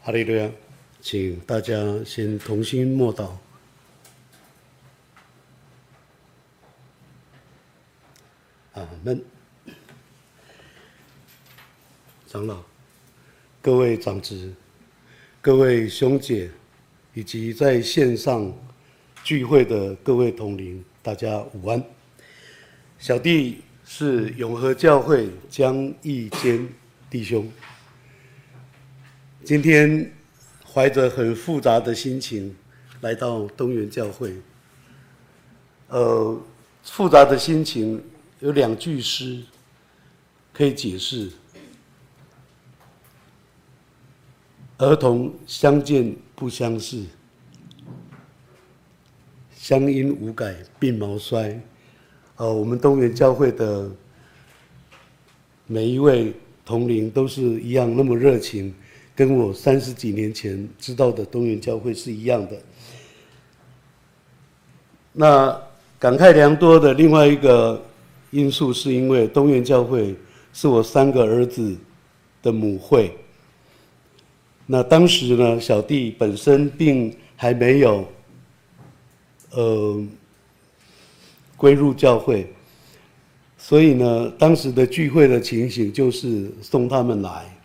[0.00, 0.50] 哈利路亚，
[1.00, 3.30] 请大家先同心默祷。
[8.72, 9.22] 阿门。
[12.26, 12.62] 长老、
[13.60, 14.54] 各位长子、
[15.40, 16.50] 各位兄姐，
[17.14, 18.52] 以及在线上
[19.24, 21.82] 聚会的各位同龄，大家午安。
[22.98, 26.68] 小弟是永和教会江义坚
[27.10, 27.50] 弟兄。
[29.48, 30.12] 今天
[30.62, 32.54] 怀着很复杂的心情
[33.00, 34.34] 来到东园教会。
[35.88, 36.38] 呃，
[36.82, 38.04] 复杂的心情
[38.40, 39.42] 有两句诗
[40.52, 41.30] 可以解释：
[44.76, 47.02] 儿童相见不相识，
[49.56, 51.58] 乡音无改鬓毛衰。
[52.36, 53.90] 呃，我们东园教会的
[55.66, 56.34] 每一位
[56.66, 58.74] 同龄都是一样那么热情。
[59.18, 62.56] 跟我三十几年前知道的东园教会是一样的。
[65.12, 65.60] 那
[65.98, 67.84] 感慨良多的另外一个
[68.30, 70.14] 因素，是因为东园教会
[70.52, 71.76] 是我三个儿子
[72.40, 73.12] 的母会。
[74.66, 78.06] 那当时呢，小弟本身并还没有
[79.50, 80.00] 呃
[81.56, 82.46] 归入教会，
[83.56, 87.57] 所以呢，当时的聚会的情形就是送他们来。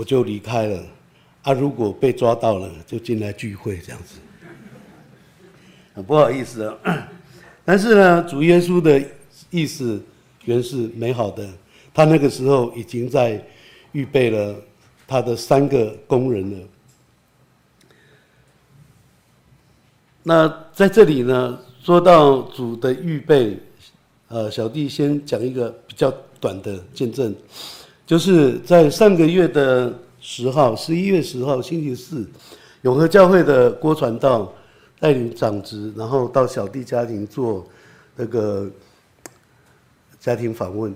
[0.00, 0.82] 我就离开了，
[1.42, 4.18] 啊，如果被抓到了，就进来聚会这样子。
[5.92, 7.08] 很不好意思啊，
[7.66, 8.98] 但是呢，主耶稣的
[9.50, 10.02] 意思
[10.46, 11.46] 原是美好的，
[11.92, 13.44] 他那个时候已经在
[13.92, 14.56] 预备了
[15.06, 16.66] 他的三个工人了。
[20.22, 23.58] 那在这里呢，说到主的预备，
[24.28, 27.36] 呃，小弟先讲一个比较短的见证。
[28.10, 32.28] 就是在上个月的十号，十一月十号星期四，
[32.82, 34.52] 永和教会的郭传道
[34.98, 37.64] 带领长执，然后到小弟家庭做
[38.16, 38.68] 那个
[40.18, 40.92] 家庭访问，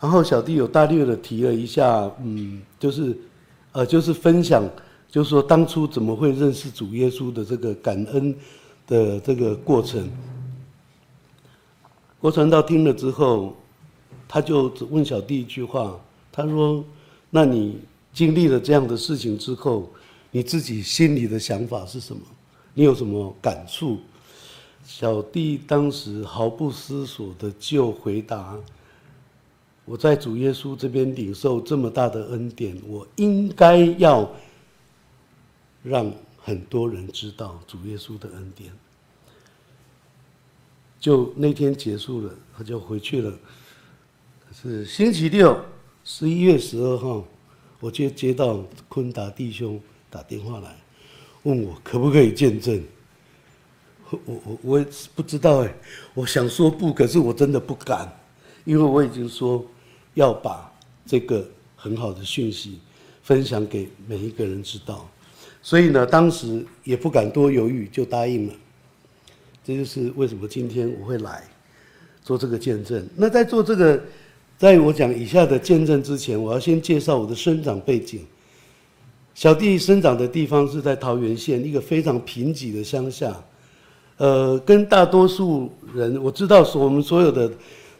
[0.00, 3.14] 然后小弟有大略的提了一下，嗯，就是
[3.72, 4.64] 呃，就是分享，
[5.10, 8.34] 就是说当初怎么会认识主耶稣的这个感恩
[8.86, 10.10] 的这个过程。
[12.18, 13.54] 郭传道听了之后，
[14.26, 15.94] 他就只问小弟一句话。
[16.36, 16.84] 他说
[17.30, 17.78] ：“那你
[18.12, 19.88] 经历了这样的事情之后，
[20.32, 22.20] 你自己心里的想法是什么？
[22.74, 24.00] 你有什么感触？”
[24.84, 28.58] 小弟当时毫不思索的就回答
[29.86, 34.28] ：“我在主耶稣这边领受这么大的恩典，我应该要
[35.84, 38.72] 让很多人知道主耶稣的恩典。”
[40.98, 43.30] 就那天结束了，他就回去了。
[43.30, 45.56] 可是星期六。
[46.06, 47.24] 十一月十二号，
[47.80, 50.76] 我就接到坤达弟兄打电话来，
[51.44, 52.84] 问我可不可以见证。
[54.10, 55.74] 我我我也不知道哎，
[56.12, 58.06] 我想说不，可是我真的不敢，
[58.66, 59.64] 因为我已经说
[60.12, 60.70] 要把
[61.06, 62.78] 这个很好的讯息
[63.22, 65.08] 分享给每一个人知道，
[65.62, 68.54] 所以呢，当时也不敢多犹豫，就答应了。
[69.64, 71.42] 这就是为什么今天我会来
[72.22, 73.08] 做这个见证。
[73.16, 74.04] 那在做这个。
[74.56, 78.24] 在我讲以下的见证之前，我要先介绍我的生长背景。
[79.34, 83.36] 小弟生长的地方是在桃园县一个非常贫瘠的乡下，
[84.16, 87.50] 呃，跟大多数人我知道，说我们所有的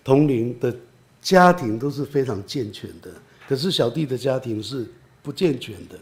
[0.04, 0.74] 同龄的
[1.20, 3.10] 家庭都是非常健全的，
[3.48, 4.86] 可是小弟的家庭是
[5.22, 5.98] 不健全的。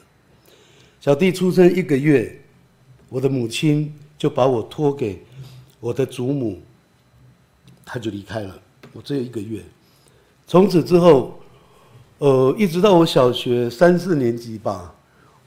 [1.00, 2.38] 小弟出生一个月，
[3.08, 5.18] 我的母亲就把我托给
[5.80, 6.60] 我的祖母，
[7.86, 8.60] 他就离开了，
[8.92, 9.62] 我只有一个月。
[10.52, 11.40] 从此之后，
[12.18, 14.94] 呃，一直到我小学三四年级吧，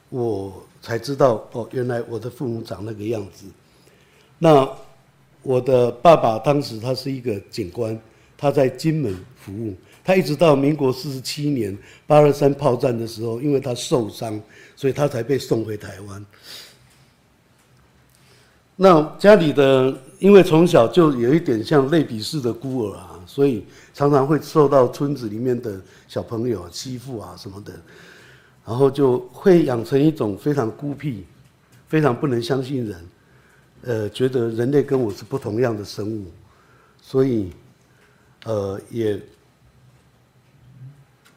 [0.08, 0.52] 我
[0.82, 3.46] 才知道哦，原来我的父母长那个样子。
[4.36, 4.68] 那
[5.44, 7.96] 我的爸爸当时他是一个警官，
[8.36, 14.42] 他在金门服务，他一直到民国四十七年八二三炮战的时候，因为他受伤，
[14.74, 16.26] 所以他才被送回台湾。
[18.74, 23.05] 那家里的，因为从小就有一点像类比式的孤儿啊。
[23.36, 23.62] 所以
[23.92, 25.78] 常常会受到村子里面的
[26.08, 27.72] 小朋友欺负啊什么的，
[28.64, 31.26] 然后就会养成一种非常孤僻、
[31.86, 33.08] 非常不能相信人，
[33.82, 36.32] 呃，觉得人类跟我是不同样的生物，
[37.02, 37.50] 所以
[38.44, 39.20] 呃也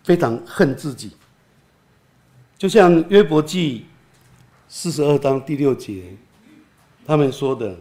[0.05, 1.11] 非常恨自己。
[2.57, 3.87] 就像约伯记
[4.69, 6.15] 四十二章第六节，
[7.05, 7.77] 他们说的，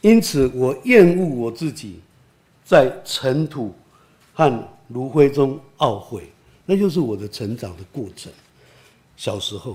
[0.00, 2.00] 因此我厌恶我自己。
[2.68, 3.74] 在尘土
[4.34, 6.30] 和炉灰中懊悔，
[6.66, 8.30] 那就是我的成长的过程。
[9.16, 9.74] 小时候，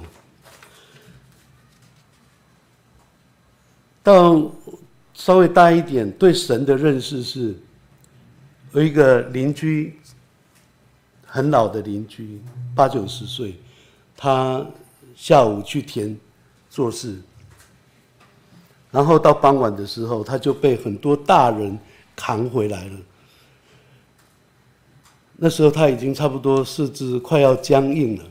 [4.03, 4.47] 到
[5.15, 7.55] 稍微大一点，对神的认识是，
[8.73, 9.99] 有一个邻居，
[11.25, 12.39] 很老的邻居，
[12.75, 13.59] 八九十岁，
[14.15, 14.63] 他
[15.15, 16.15] 下午去田
[16.69, 17.19] 做事，
[18.91, 21.75] 然后到傍晚的时候，他就被很多大人
[22.15, 22.91] 扛回来了。
[25.35, 28.23] 那时候他已经差不多四肢快要僵硬了，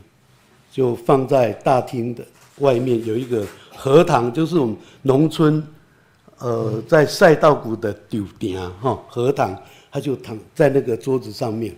[0.71, 2.25] 就放在大厅的
[2.59, 5.61] 外面有一个荷塘，就是我们农村，
[6.39, 9.55] 呃，在赛稻谷的丢顶啊，哈，荷塘，
[9.91, 11.75] 他就躺在那个桌子上面。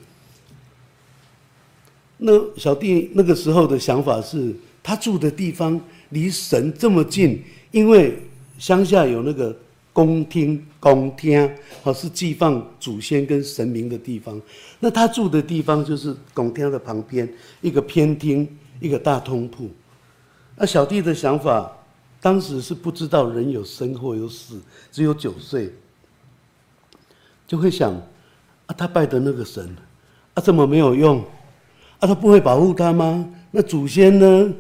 [2.18, 8.18] 那小弟那个时候的想法是，他住的地方离神这么近，因为
[8.60, 9.54] 乡下有那个。
[9.96, 11.50] 公厅、公厅，
[11.84, 14.42] 哦，是祭放祖先跟神明的地方。
[14.78, 17.28] 那他住的地方就是公厅的旁边，
[17.62, 18.46] 一个偏厅，
[18.82, 19.70] 一个大通铺。
[20.58, 21.72] 那小弟的想法，
[22.20, 24.60] 当时是不知道人有生或有死，
[24.92, 25.74] 只有九岁，
[27.48, 27.94] 就会想：
[28.66, 29.74] 啊，他拜的那个神，
[30.34, 31.22] 啊，怎么没有用？
[32.00, 33.26] 啊，他不会保护他吗？
[33.50, 34.54] 那祖先呢？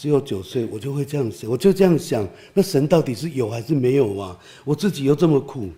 [0.00, 4.34] 只有九岁，我就会这样想，我就这样想，那神到底是有还是没有啊？
[4.64, 5.68] 我自己又这么苦，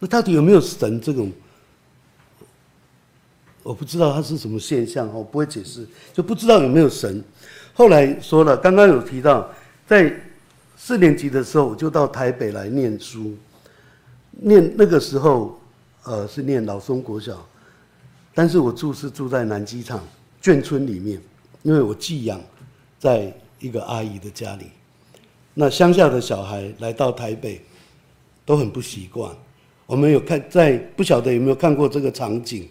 [0.00, 1.30] 那到底有没有神这种？
[3.62, 7.22] 我不知道它是什么现象，我不会解释，就不知道有没有神。
[7.74, 9.48] 后来说了，刚刚有提到，
[9.86, 10.12] 在
[10.76, 13.36] 四年级的时候，我就到台北来念书，
[14.32, 15.60] 念那个时候，
[16.02, 17.48] 呃，是念老松国小，
[18.34, 20.02] 但是我住是住在南机场
[20.42, 21.20] 眷村里面，
[21.62, 22.40] 因为我寄养。
[22.98, 24.66] 在一个阿姨的家里，
[25.54, 27.60] 那乡下的小孩来到台北，
[28.44, 29.32] 都很不习惯。
[29.86, 32.68] 我们有看，在不晓得有没有看过这个场景，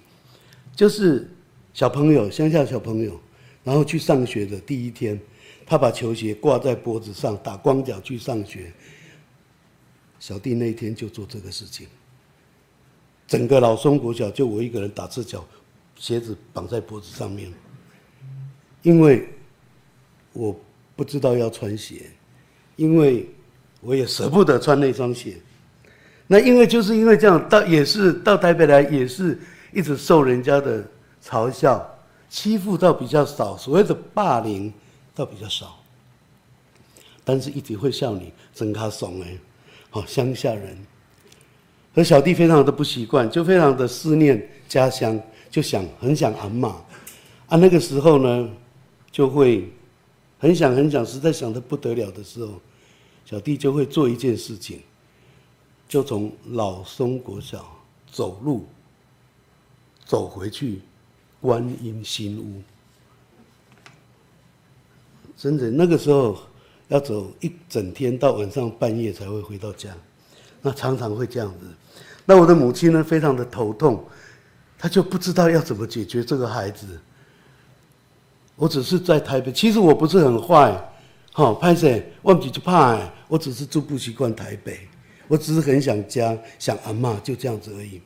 [0.75, 1.29] 就是
[1.73, 3.19] 小朋友，乡下小朋友，
[3.63, 5.19] 然后去上学的第一天，
[5.65, 8.71] 他把球鞋挂在脖子上，打光脚去上学。
[10.19, 11.87] 小弟那一天就做这个事情，
[13.27, 15.45] 整个老松国小就我一个人打赤脚，
[15.95, 17.49] 鞋子绑在脖子上面，
[18.83, 19.27] 因为。
[20.37, 20.55] 我
[20.95, 22.03] 不知道要穿鞋，
[22.75, 23.27] 因为
[23.81, 25.35] 我也舍不得穿那双鞋。
[26.27, 29.39] 那因为就是因为这样，到也是到台北来，也是
[29.73, 30.85] 一直受人家的
[31.25, 31.83] 嘲笑、
[32.29, 34.71] 欺负，倒比较少，所谓的霸凌
[35.15, 35.79] 倒比较少。
[37.23, 39.35] 但是一直会笑你真卡怂哎，
[39.89, 40.77] 好乡下人。
[41.95, 45.19] 和小弟非常的不习惯，就非常的思念家乡，
[45.49, 46.75] 就想很想阿嬷。
[47.47, 48.47] 啊，那个时候呢，
[49.11, 49.67] 就会。
[50.39, 52.61] 很想很想，实在想得不得了的时候，
[53.25, 54.81] 小弟就会做一件事情，
[55.87, 57.67] 就从老松国小
[58.11, 58.65] 走路
[60.05, 60.81] 走回去
[61.41, 62.61] 观音新屋。
[65.35, 66.37] 真的，那个时候
[66.87, 69.95] 要走一整天，到晚上半夜才会回到家，
[70.61, 71.67] 那常常会这样子。
[72.25, 74.03] 那我的母亲呢，非常的头痛，
[74.77, 76.99] 她就不知道要怎么解决这个孩子。
[78.57, 80.75] 我只是在台北，其实我不是很坏，
[81.31, 84.79] 好拍摄，忘记就怕，我只是住不习惯台北，
[85.27, 88.01] 我只是很想家，想阿嬷，就这样子而已。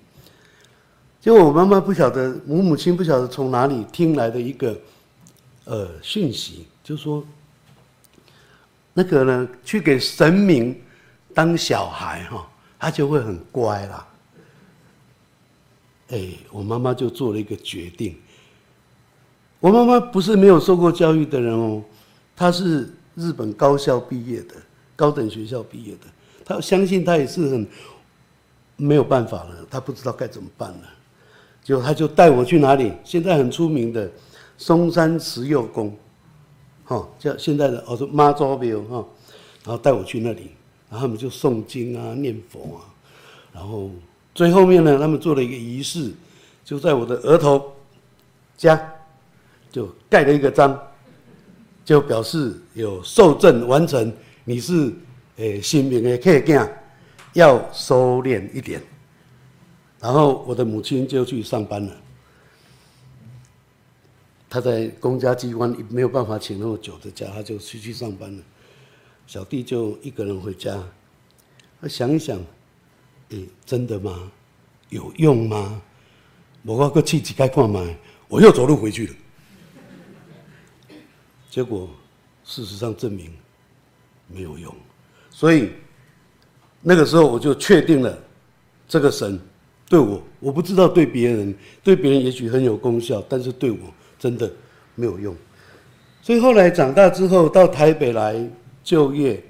[1.21, 4.77] 结果我妈妈不晓得，我母亲不晓得从哪里听来的一个，
[5.63, 7.25] 呃讯息，就说，
[8.93, 10.77] 那个呢，去给神明
[11.33, 12.45] 当小孩哈，
[12.77, 14.07] 他就会很乖啦。
[16.09, 18.19] 哎，我妈妈就做了一个决定。
[19.61, 21.83] 我妈妈不是没有受过教育的人哦，
[22.35, 24.55] 她是日本高校毕业的，
[24.95, 26.07] 高等学校毕业的。
[26.43, 27.67] 她相信她也是很
[28.75, 30.81] 没有办法了，她不知道该怎么办了。
[31.63, 32.91] 结果她就带我去哪里？
[33.03, 34.11] 现在很出名的
[34.57, 35.95] 松山慈祐宫，
[36.83, 39.05] 哈，叫现在的哦，说妈祖庙哈，
[39.63, 40.49] 然后带我去那里，
[40.89, 42.89] 然后他们就诵经啊、念佛啊，
[43.53, 43.91] 然后
[44.33, 46.11] 最后面呢，他们做了一个仪式，
[46.65, 47.73] 就在我的额头
[48.57, 48.95] 加。
[49.71, 50.77] 就盖了一个章，
[51.85, 54.11] 就表示有受证完成。
[54.43, 54.93] 你是
[55.37, 56.69] 诶新明的客家，
[57.33, 58.81] 要收敛一点。
[59.99, 61.95] 然后我的母亲就去上班了。
[64.49, 68.43] 她在公家机关没有办法请那么久的假，她就出去上班了。
[69.27, 70.77] 小弟就一个人回家，
[71.79, 72.37] 他想一想，
[73.29, 74.29] 诶，真的吗？
[74.89, 75.81] 有用吗？
[76.63, 77.87] 我个气急开矿嘛，
[78.27, 79.13] 我又走路回去了。
[81.51, 81.89] 结果，
[82.45, 83.29] 事实上证明
[84.29, 84.73] 没有用，
[85.29, 85.69] 所以
[86.81, 88.17] 那个时候我就确定了，
[88.87, 89.37] 这个神
[89.89, 91.53] 对我，我不知道对别人，
[91.83, 93.79] 对别人也许很有功效，但是对我
[94.17, 94.49] 真的
[94.95, 95.35] 没有用。
[96.21, 98.49] 所以后来长大之后到台北来
[98.81, 99.43] 就业，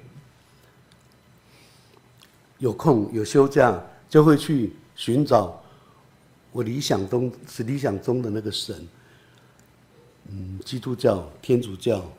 [2.58, 3.80] 有空有休假
[4.10, 5.64] 就会去寻找
[6.52, 8.76] 我理想中是理想中的那个神。
[10.30, 12.10] 嗯，基督教、天主教、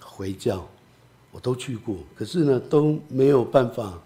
[0.00, 0.66] 回教，
[1.30, 4.00] 我都去过，可是呢都没有办法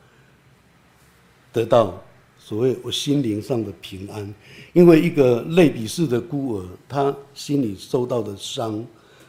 [1.52, 2.02] 得到
[2.38, 4.34] 所谓我心灵上的平安，
[4.72, 8.84] 因为一个类比式的孤儿，他心里受到的伤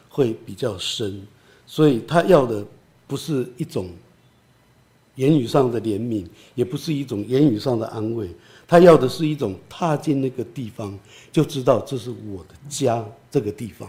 [0.08, 1.22] 会比较深，
[1.66, 2.66] 所以他要的
[3.08, 3.90] 不是一种
[5.16, 6.26] 言语上的怜悯，
[6.56, 8.30] 也不是一种言语上的安慰，
[8.72, 10.98] 他要的是一种踏进那个地方
[11.30, 13.86] 就知道这是我的家，这个地方。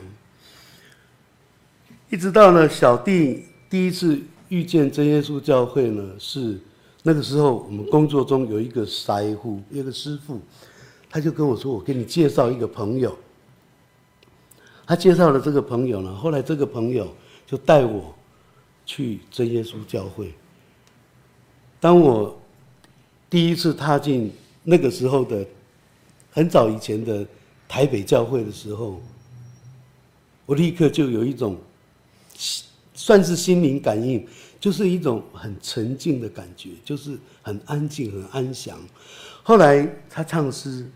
[2.10, 6.58] 一直到呢，小弟第一次遇见真耶稣教会呢，是
[7.04, 9.06] 那个时候我们工作中有一个师
[9.40, 10.40] 傅，一个师傅，
[11.08, 13.16] 他就跟我说：“我给你介绍一个朋友。”
[14.84, 17.06] 他介绍了这个朋友呢，后来这个朋友
[17.46, 18.12] 就带我
[18.84, 20.34] 去真耶稣教会。
[21.78, 22.36] 当我
[23.30, 25.46] 第一次踏进那个时候的
[26.30, 27.26] 很早以前的
[27.68, 29.00] 台北教会的时候，
[30.46, 31.58] 我立刻就有一种
[32.94, 34.26] 算是心灵感应，
[34.60, 38.78] 就是一种很沉静的感觉，就是很安静、很安详。
[39.42, 40.90] 后来他唱诗。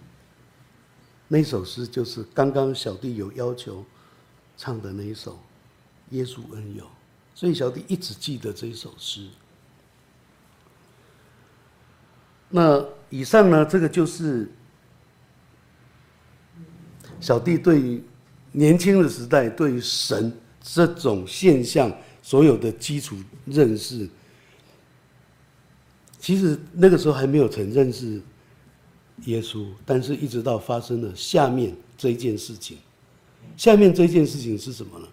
[1.28, 3.84] 那首诗就是刚刚小弟有要求
[4.56, 5.32] 唱的那一首
[6.10, 6.84] 《耶稣恩友》，
[7.34, 9.26] 所以小弟一直记得这一首诗。
[12.50, 14.50] 那以上呢，这个就是
[17.20, 18.02] 小弟对于
[18.52, 24.08] 年轻的时代对于神这种现象所有的基础认识。
[26.18, 28.20] 其实那个时候还没有曾认识。
[29.24, 32.76] 耶稣，但是一直到发生了下面这一件事情，
[33.56, 35.08] 下面这件事情是什么呢？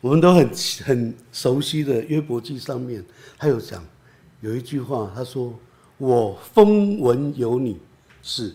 [0.00, 0.48] 我们都很
[0.84, 3.04] 很熟悉的约伯记上面，
[3.36, 3.84] 他有讲
[4.40, 5.52] 有一句话，他说
[5.98, 7.78] ：“我风闻有你
[8.22, 8.54] 是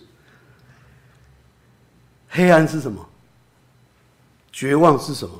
[2.27, 3.07] 黑暗是什么？
[4.51, 5.35] 绝望是什么？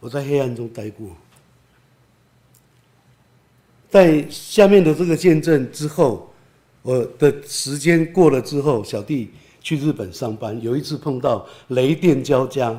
[0.00, 1.08] 我在黑暗中待过。”
[3.88, 6.32] 在下面的这个见证之后，
[6.80, 9.30] 我的时间过了之后，小弟
[9.60, 12.74] 去日本上班，有一次碰到雷电交加，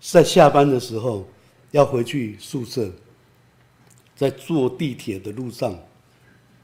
[0.00, 1.24] 在下班的时候
[1.70, 2.90] 要回去宿舍，
[4.20, 5.74] 在坐地铁的路上，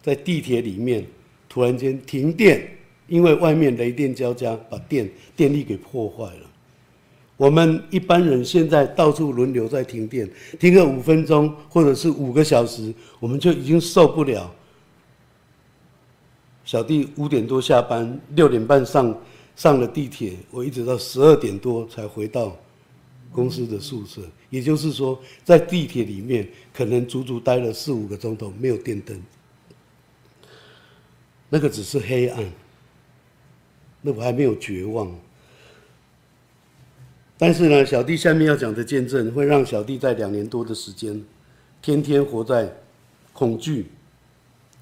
[0.03, 1.03] 在地铁里面
[1.49, 2.69] 突然间停电，
[3.09, 6.51] 因为外面雷电交加，把电电力给破坏了。
[7.39, 10.29] 我们一般人现在到处轮流在停电，
[10.61, 14.55] 停个五分钟或者是五个小时，我们就已经受不了。
[16.63, 19.19] 小弟五点多下班，六点半上
[19.55, 22.55] 上了地铁，我一直到十二点多才回到
[23.37, 24.23] 公司的宿舍。
[24.49, 29.23] 也就是说，在地铁里面可能足足待了四五个钟头，没有电灯。
[31.51, 32.53] 那个只是黑暗，
[34.01, 35.15] 那我还没有绝望。
[37.37, 41.23] 但是呢，小弟下面要讲的见证会让小弟在两年多的时间，
[41.83, 42.75] 天天活在
[43.35, 43.91] 恐惧、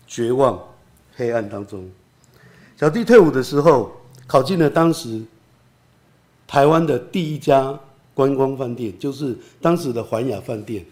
[0.06, 0.62] 绝望、
[1.16, 1.90] 黑暗当中。
[2.76, 3.92] 小弟退伍的时候，
[4.26, 5.20] 考进了当时
[6.46, 7.78] 台湾的第一家
[8.14, 10.84] 观光饭店，就是当时的环亚饭店。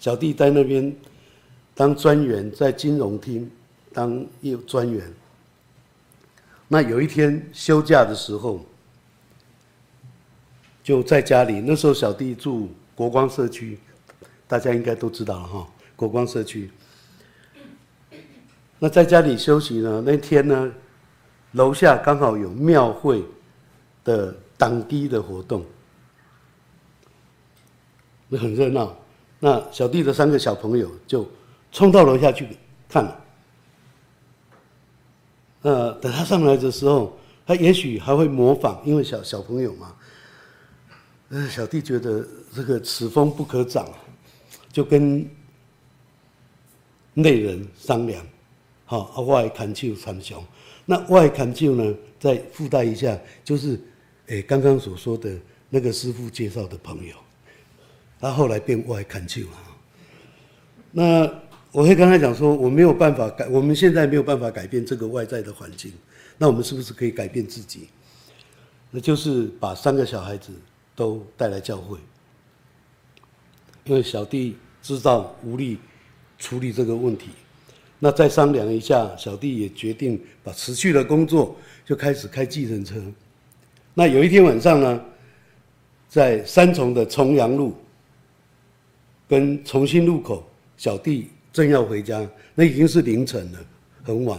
[0.00, 0.94] 小弟在那边
[1.74, 3.50] 当专员，在金融厅
[3.92, 5.12] 当业专员。
[6.68, 8.64] 那有一天休假的时候。
[10.84, 13.78] 就在家里，那时候小弟住国光社区，
[14.48, 15.68] 大家应该都知道了哈。
[15.94, 16.68] 国光社区，
[18.80, 20.02] 那在家里休息呢？
[20.04, 20.72] 那天呢，
[21.52, 23.22] 楼下刚好有庙会
[24.02, 25.64] 的挡低的活动，
[28.36, 28.96] 很热闹。
[29.38, 31.28] 那小弟的三个小朋友就
[31.72, 32.46] 冲到楼下去
[32.88, 33.20] 看了。
[35.62, 39.94] 那，等他上来的时候，他也许还会模仿，因为小小朋友嘛。
[41.30, 43.88] 呃，小弟觉得这个此风不可长，
[44.70, 45.26] 就跟
[47.14, 48.24] 内人商量，
[48.84, 50.42] 好，外砍就参详。
[50.84, 53.80] 那外砍就呢，再附带一下，就是，
[54.26, 55.38] 诶，刚刚所说的
[55.70, 57.14] 那个师傅介绍的朋友，
[58.22, 59.58] 他后来变外砍就了。
[60.90, 61.30] 那
[61.72, 65.92] 我会跟他讲说，我没有办法改，我们现在没有办法改变这个外在的环境，
[66.38, 67.88] 那我们是不是可以改变自己？
[68.90, 70.50] 那就是把三个小孩子。
[70.94, 71.96] 都带来教会，
[73.84, 75.78] 因为小弟知道无力
[76.38, 77.30] 处理这个问题，
[77.98, 83.02] 那再商量一下，小弟也决定把辞去的工作，就开始开计程车。
[83.94, 85.02] 那有一天晚上呢，
[86.10, 87.74] 在三重的重阳路
[89.32, 90.44] 跟重新路口，
[90.76, 92.22] 小弟正要回家，
[92.54, 93.58] 那已经是凌晨了，
[94.02, 94.38] 很晚。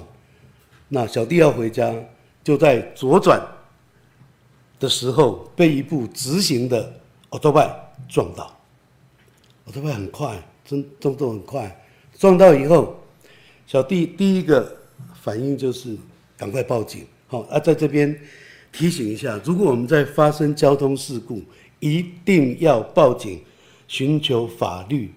[0.87, 1.91] 那小弟要回家，
[2.43, 3.43] 就在左转
[4.79, 6.93] 的时候被一部直行的
[7.29, 7.75] 欧多拜
[8.07, 8.55] 撞到。
[9.65, 11.83] 欧多拜很快，真动作很快，
[12.19, 12.95] 撞到以后，
[13.65, 14.77] 小弟第一个
[15.23, 15.97] 反应就是
[16.37, 17.03] 赶快报警。
[17.25, 18.15] 好，啊，在这边
[18.71, 21.41] 提醒一下，如果我们在发生交通事故，
[21.79, 23.41] 一定要报警，
[23.93, 25.13] 寻求法律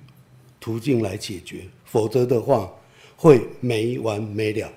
[0.61, 2.71] 途径来解决，否则的话
[3.17, 4.71] 会没完没了。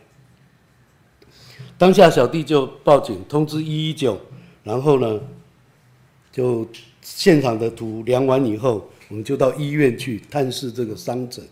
[1.77, 4.18] 当下小弟就报警通知一一九，
[4.63, 5.20] 然后呢，
[6.32, 6.65] 就
[7.01, 11.44] 现场的图量完以后，我们就到医院去探视这个伤者。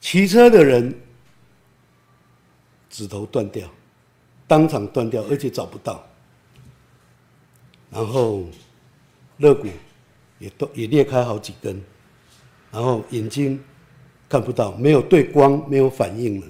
[0.00, 0.94] 骑车的人
[2.88, 3.68] 指头断掉，
[4.46, 6.06] 当场断掉，而且找不到。
[7.90, 8.44] 然后
[9.38, 9.66] 肋骨
[10.38, 11.80] 也都也裂开好几根，
[12.70, 13.58] 然后眼睛
[14.28, 16.46] 看不到，没有对光，没有反应了。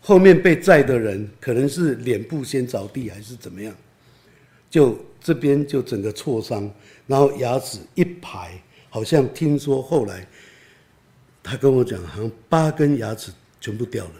[0.00, 3.74] 后面被载的人可能是脸部先着地还是怎么样，
[4.70, 6.70] 就这边就整个挫伤，
[7.06, 8.52] 然后牙齿一排，
[8.88, 10.26] 好像听说后来
[11.42, 14.12] 他跟我讲，好像八根牙齿全部掉了。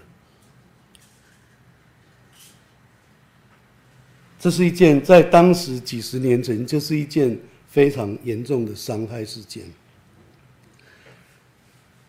[4.38, 9.64] 这是一件在当时几十年前就是一件非常严重的伤害事件。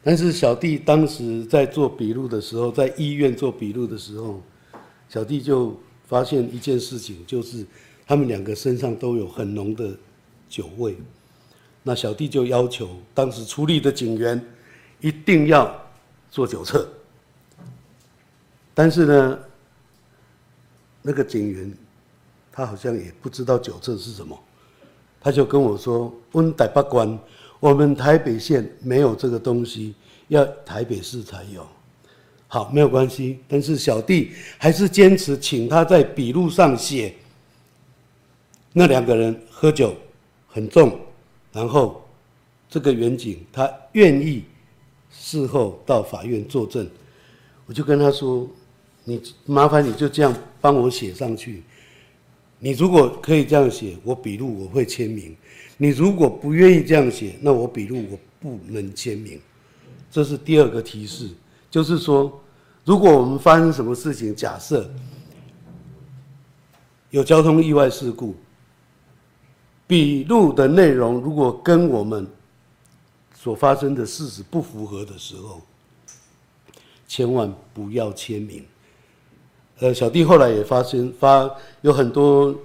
[0.04, 4.42] 但是小弟当时在做笔录的时候，在医院做笔录的时候，
[5.10, 7.66] 小弟就发现一件事情，就是
[8.06, 9.98] 他们两个身上都有很浓的
[10.48, 10.96] 酒味。
[11.84, 14.42] 那小弟就要求当时出力的警员
[15.02, 15.74] 一定要
[16.30, 16.88] 做酒测。
[18.74, 19.40] 但是呢，
[21.02, 21.74] 那个警员
[22.58, 24.36] 他好像也不知道酒测是什么，
[25.22, 27.20] 他就跟我说：“温台北关。”
[27.62, 29.94] 我们台北县没有这个东西，
[30.30, 31.64] 要台北市才有。
[32.48, 37.14] 好，没有关系，但是小弟还是坚持请他在笔录上写，
[38.74, 39.96] 那两个人喝酒
[40.48, 41.00] 很重，
[41.52, 42.04] 然后
[42.68, 44.44] 这个员警他愿意
[45.12, 46.90] 事后到法院作证，
[47.68, 48.50] 我就跟他说
[49.06, 51.62] ：“你麻烦你就这样帮我写上去。
[52.60, 55.36] 你如果可以这样写，我笔录我会签名。”
[55.80, 59.40] 你如果不愿意这样写，那我笔录我不能签名。
[60.10, 61.30] 这是第二个提示，
[61.70, 62.42] 就是说，
[62.84, 64.92] 如果我们发生什么事情，假设
[67.12, 68.34] 有交通意外事故，
[69.86, 72.28] 笔录的内容如果跟我们
[73.36, 75.62] 所发生的事实不符合的时候，
[77.08, 78.66] 千万不要签名。
[79.80, 81.50] 呃，小弟后来也发现，发
[81.82, 82.56] 有很多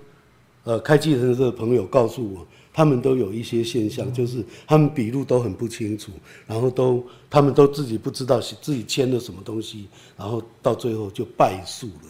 [0.65, 2.47] 呃开计程车的朋友告诉我。
[2.75, 6.11] 他们都有一些现象，就是他们笔录都很不清楚，
[6.47, 12.09] 然后都他们都自己不知道自己签了什么东西，然后到最后就败诉了，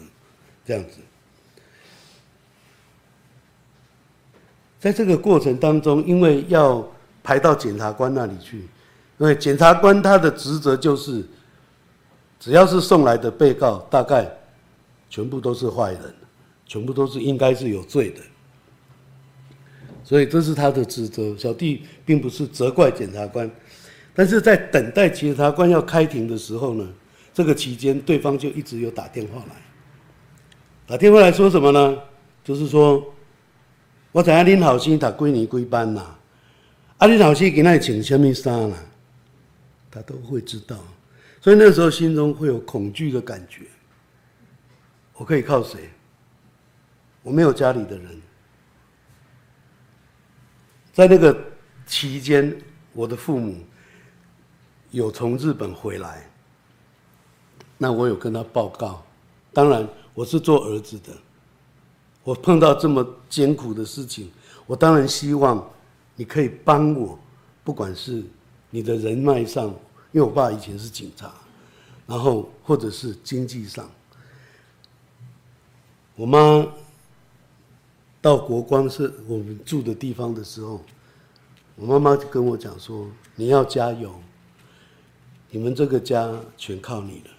[0.65, 0.99] 这样子。
[4.79, 6.81] 在这个过程当中，因为要
[7.21, 8.59] 排到检察官那里去，
[9.17, 11.25] 因为检察官他的职责就是，
[12.39, 14.31] 只要是送来的被告，大概
[15.13, 16.01] 全部都是坏人，
[16.65, 18.21] 全部都是应该是有罪的。
[20.03, 23.47] 所以这是他的职责，小弟并不是责怪检察官，
[24.15, 26.89] 但是在等待检察官要开庭的时候呢，
[27.31, 29.55] 这个期间对方就一直有打电话来，
[30.87, 31.95] 打电话来说什么呢？
[32.43, 33.13] 就是说，
[34.11, 36.01] 我知影恁后生读几年几班呐，
[36.97, 38.77] 啊，恁后生今仔穿什么衫啦，
[39.91, 40.75] 他都会知道，
[41.39, 43.61] 所以那时候心中会有恐惧的感觉。
[45.15, 45.89] 我可以靠谁？
[47.21, 48.21] 我没有家里的人。
[50.91, 51.35] 在那个
[51.85, 52.55] 期间，
[52.91, 53.63] 我的父母
[54.91, 56.29] 有从日本回来，
[57.77, 59.03] 那我有跟他报告。
[59.53, 61.13] 当然，我是做儿子的，
[62.23, 64.31] 我碰到这么艰苦的事情，
[64.65, 65.67] 我当然希望
[66.15, 67.17] 你可以帮我，
[67.63, 68.23] 不管是
[68.69, 69.67] 你的人脉上，
[70.11, 71.31] 因为我爸以前是警察，
[72.05, 73.89] 然后或者是经济上。
[76.15, 76.67] 我妈。
[78.21, 80.79] 到国光是我们住的地方的时候，
[81.75, 84.15] 我妈妈就跟我讲说：“你要加油，
[85.49, 87.31] 你们这个家全靠你了。”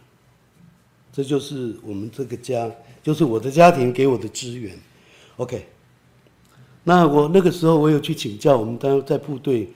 [1.10, 2.70] 这就是我们这个家，
[3.02, 4.78] 就是我的家庭给我的资源。
[5.38, 5.66] OK，
[6.82, 9.72] 那我那个时候我有去请教我们当在部队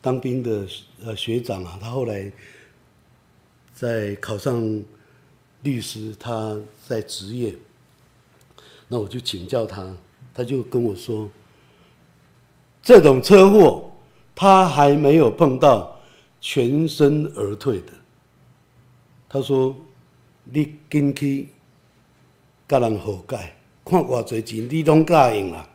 [0.00, 0.66] 当兵的
[1.04, 2.28] 呃学长啊，他后来
[3.72, 4.82] 在考上
[5.62, 7.54] 律师，他在职业，
[8.92, 9.88] 那我就请教他。
[10.32, 11.28] 他就跟我说，
[12.82, 13.90] 这种车祸
[14.34, 16.00] 他还没有碰到
[16.40, 17.92] 全身而退的。
[19.28, 19.76] 他说
[20.44, 21.48] ：“你进去
[22.66, 25.68] 跟人和解，看偌侪钱，你拢答应了。”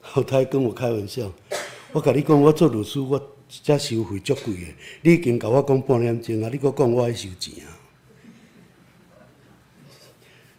[0.00, 1.30] 后台跟我开玩笑，
[1.92, 4.66] 我跟你讲，我做律师，我这收费足贵的。
[5.02, 7.81] 你已经跟我讲半点钟啊，你搁讲我爱收钱啊？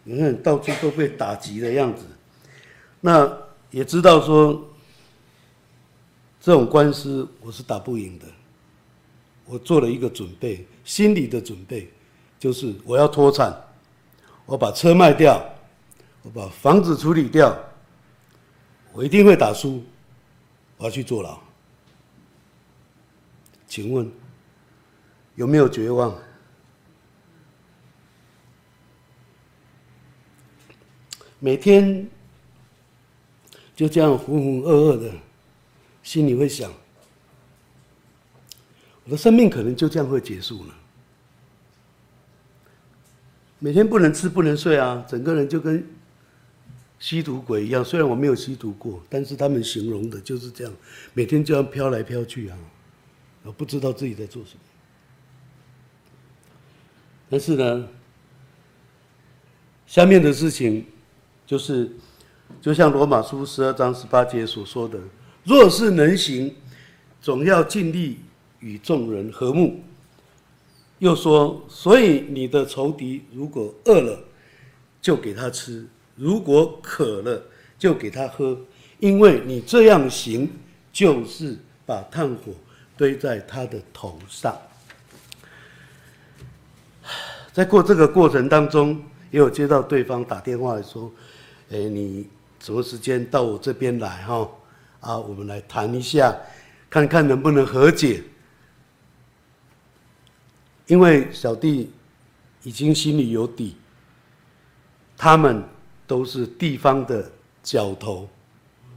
[0.04, 2.04] 你看到处都被打击的样子，
[3.00, 3.30] 那
[3.70, 4.62] 也知道说，
[6.40, 8.26] 这种官司我是打不赢的。
[9.46, 11.90] 我做了一个准备，心理的准备，
[12.38, 13.54] 就是我要脱产，
[14.46, 15.42] 我把车卖掉，
[16.22, 17.54] 我把房子处理掉。
[18.92, 19.82] 我一定会打输，
[20.76, 21.38] 我要去坐牢。
[23.66, 24.10] 请问
[25.34, 26.16] 有没有绝望？
[31.44, 32.08] 每天
[33.76, 35.12] 就这样浑浑噩噩的，
[36.02, 36.72] 心里会想：
[39.04, 40.74] 我的生命可能就这样会结束了。
[43.58, 45.86] 每天不能吃不能睡啊，整个人就跟……
[46.98, 50.72] 吸毒鬼一样，虽然我没有吸毒过，但是他们形容的就是这样，
[51.12, 52.56] 每天就要飘来飘去啊，
[53.42, 54.60] 我不知道自己在做什么。
[57.28, 57.86] 但是呢，
[59.86, 60.86] 下面的事情
[61.46, 61.90] 就是，
[62.60, 64.98] 就像罗马书十二章十八节所说的
[65.44, 66.54] ：“若是能行，
[67.20, 68.18] 总要尽力
[68.60, 69.82] 与众人和睦。”
[71.00, 74.18] 又说：“所以你的仇敌如果饿了，
[75.02, 77.42] 就给他吃。”如果渴了，
[77.76, 78.56] 就给他喝，
[79.00, 80.48] 因为你这样行，
[80.92, 82.52] 就是把炭火
[82.96, 84.56] 堆在他的头上。
[87.52, 89.02] 在过这个过程当中，
[89.34, 91.10] 也有接到对方打电话说
[91.68, 92.28] ：“哎，你
[92.60, 94.22] 什么时间到我这边来？
[94.22, 94.48] 哈，
[95.00, 96.32] 啊，我们来谈一下，
[96.88, 98.22] 看看能不能和解。”
[100.86, 101.90] 因为小弟
[102.62, 103.76] 已经心里有底，
[105.16, 105.62] 他们。
[106.06, 108.28] 都是地方的角头，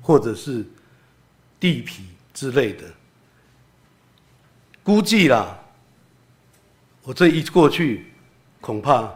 [0.02, 0.66] 或者是
[1.58, 2.02] 地痞
[2.34, 2.84] 之类的。
[4.84, 5.58] 估计啦，
[7.04, 8.08] 我这一过去，
[8.60, 9.10] 恐怕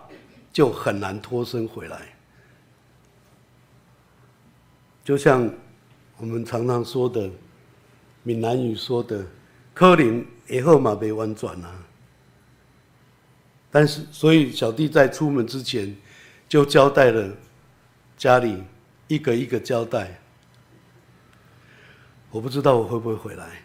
[0.51, 2.01] 就很难脱身回来。
[5.03, 5.51] 就像
[6.17, 7.29] 我们常常说的，
[8.23, 9.25] 闽南语说的
[9.73, 11.85] “柯林以后嘛被弯转啊”，
[13.71, 15.95] 但是，所以小弟在出门之前
[16.47, 17.35] 就交代了。
[18.17, 18.63] 家里
[19.07, 20.19] 一个一个交代，
[22.29, 23.63] 我不知道我会不会回来，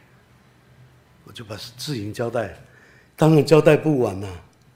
[1.25, 2.57] 我就把事情交代，
[3.15, 4.27] 当然交代不完呐，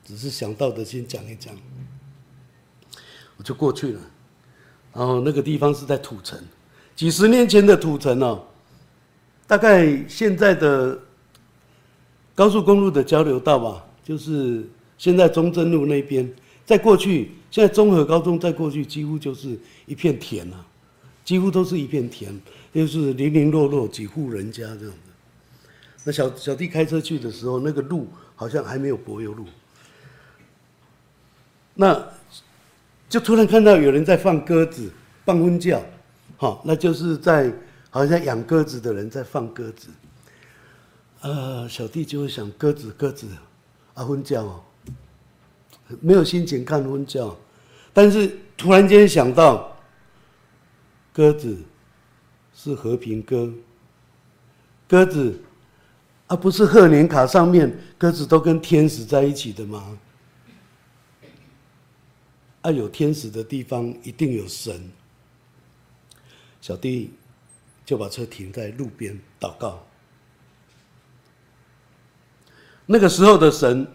[0.04, 1.56] 只是想到的先讲一讲，
[3.40, 4.00] 我就过去了。
[4.92, 6.38] 然后那个地方是在土城，
[6.94, 8.44] 几十年前的土城哦，
[9.46, 10.98] 大概现在的
[12.34, 16.30] 高速公路的交流道吧，就是现在中正路那边，
[16.66, 17.30] 在过去。
[17.50, 20.64] 现在综合高中再过去，几乎就是一片田、啊，
[21.24, 22.38] 几乎都是一片田，
[22.74, 24.92] 就是零零落落几户人家这样子。
[26.04, 29.46] 那小小弟开车去的时候，那个路好像还没有柏油路，
[31.74, 32.06] 那
[33.10, 34.88] 就突然看到有人在放鸽子，
[35.26, 35.82] 放鸽叫，
[36.36, 37.52] 好，那就是在
[37.90, 39.88] 好像养鸽子的人在放鸽子。
[41.22, 43.26] 呃，小弟就会想鸽子鸽子，
[43.94, 44.62] 啊，鸽叫哦。
[46.00, 47.36] 没有心情看婚教，
[47.92, 49.76] 但是突然间想到，
[51.12, 51.58] 鸽子
[52.54, 53.52] 是和平鸽，
[54.88, 55.36] 鸽子
[56.28, 59.98] 啊，不是贺年卡上面鸽子都跟天使在一起的吗？
[62.62, 64.90] 啊，有天使的地方一定有神。
[66.60, 67.12] 小弟
[67.84, 69.84] 就把车停在路边祷告。
[72.86, 73.86] 那个时候的神。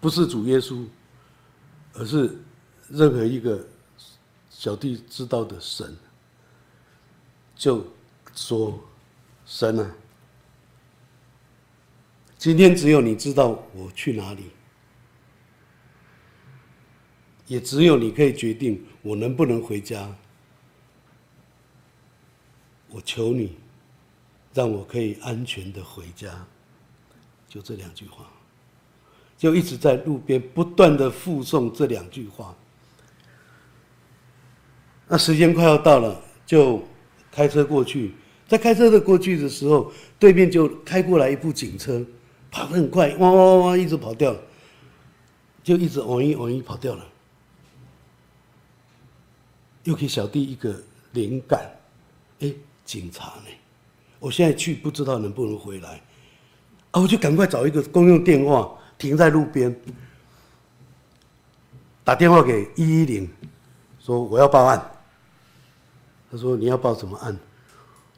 [0.00, 0.84] 不是主耶稣，
[1.94, 2.36] 而是
[2.90, 3.66] 任何一个
[4.50, 5.96] 小弟知道的神，
[7.56, 7.82] 就
[8.34, 8.78] 说
[9.46, 9.96] ：“神啊，
[12.36, 14.50] 今天只有你知道我去哪里，
[17.46, 20.10] 也只有你可以决定我能不能回家。
[22.90, 23.56] 我求你，
[24.52, 26.46] 让我可以安全的回家。”
[27.48, 28.28] 就这两句话。
[29.36, 32.54] 就一直在路边不断的附送这两句话。
[35.08, 36.82] 那时间快要到了，就
[37.30, 38.12] 开车过去。
[38.46, 42.02] 在开车的过去的时候，对面就开过来一部警车，
[42.50, 44.40] 跑得很快，哇哇哇哇，一直跑掉了，
[45.62, 47.04] 就一直往一往一跑掉了。
[49.84, 50.74] 又给小弟一个
[51.12, 51.70] 灵感，
[52.40, 52.52] 哎，
[52.84, 53.50] 警察呢？
[54.18, 56.02] 我现在去不知道能不能回来，
[56.90, 59.74] 啊，我就赶快找一个公用电话，停在路边，
[62.02, 63.28] 打电话给一一零，
[64.00, 64.90] 说我要报案。
[66.30, 67.38] 他说你要报什么案？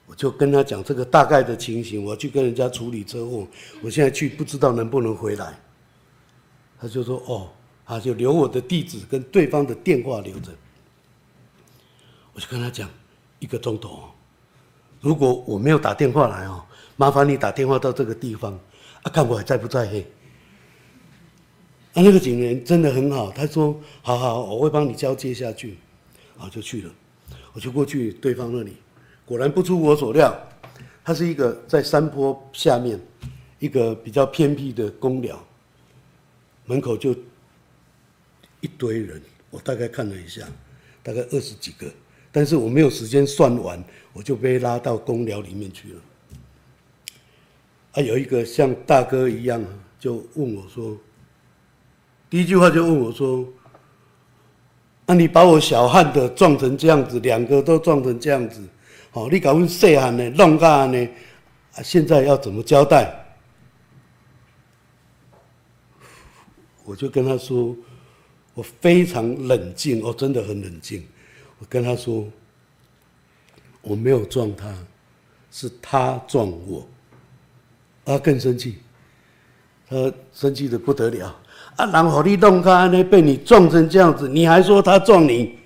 [0.07, 3.47] 我就跟他讲这个大概的情形，我要去跟人家处理车祸，
[3.83, 5.59] 我现在去不知道能不能回来。
[6.81, 7.51] 他就说哦，
[7.85, 10.53] 他就留我的地址跟对方的电话留着。
[12.37, 12.87] 我就跟他讲
[13.39, 14.11] 一个钟头，
[15.01, 16.63] 如果我没有打电话来哦，
[16.97, 18.53] 麻烦你打电话到这个地方，
[19.01, 20.07] 啊，看我还在不在嘿。
[21.95, 25.79] 啊，那个警员真的很好，他说好好，我会帮你交接下去，
[26.39, 26.93] 啊，就去了，
[27.55, 28.77] 我就过去对方那里。
[29.25, 30.39] 果然不出我所料，
[31.03, 33.01] 他是一个在山坡下面，
[33.59, 35.43] 一个比较偏僻的公寮，
[36.67, 37.17] 门口就
[38.61, 40.47] 一堆人，我大概看了一下，
[41.03, 41.87] 大概二十几个，
[42.37, 46.01] 但是我没有时间算完，我就被拉到工寮里面去了。
[47.93, 49.65] 啊，有一个像大哥一样，
[49.99, 50.95] 就问我说，
[52.29, 53.43] 第一句话就问我说，
[55.07, 58.63] 那、啊、你把我小汉的撞成这样子，两个都撞成这样子。
[59.13, 61.09] 哦，你搞阮细汉的弄干呢？
[61.73, 63.15] 啊，现在要怎么交代？
[66.85, 67.75] 我就跟他说，
[68.53, 71.03] 我非常冷静，我真的很冷静。
[71.59, 72.27] 我跟他说，
[73.83, 74.73] 我没有撞他，
[75.51, 76.87] 是他撞我。
[78.05, 78.79] 他更生气，
[79.89, 81.35] 他生气的不得了。
[81.77, 85.59] 啊，然后你弄干呢，被你撞成这样子，你还说他撞你？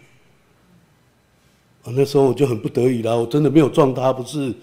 [1.83, 4.55] 啊，那时候我就很不得已了，我真的没有撞他，不是，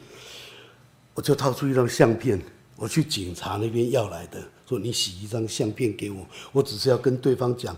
[1.14, 2.42] 我就掏出一张相片，
[2.76, 7.78] 我去警察那边要来的，说你洗一张相片给我，我只是要跟对方讲，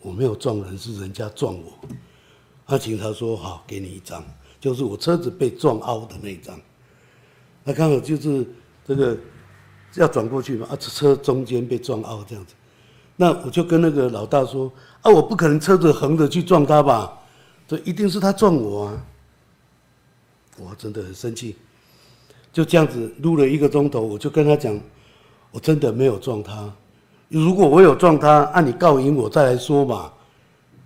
[0.00, 1.88] 我没有撞人，是人家撞我。
[2.70, 4.22] 那警察说好，给你一张，
[4.60, 6.54] 就是我车子被撞凹的那一张。
[7.64, 8.46] 那刚好就是
[8.86, 9.16] 这个
[9.94, 12.52] 要转过去嘛，啊，车中间被撞凹这样子，
[13.16, 17.18] 那我就跟那个老大说，啊，我不可能车子横着去撞他吧。
[17.66, 19.04] 这一定是他撞我啊！
[20.58, 21.56] 我真的很生气，
[22.52, 24.78] 就这样子录了一个钟头，我就跟他讲，
[25.50, 26.70] 我真的没有撞他。
[27.28, 30.12] 如果我有撞他，按你告赢我再来说嘛。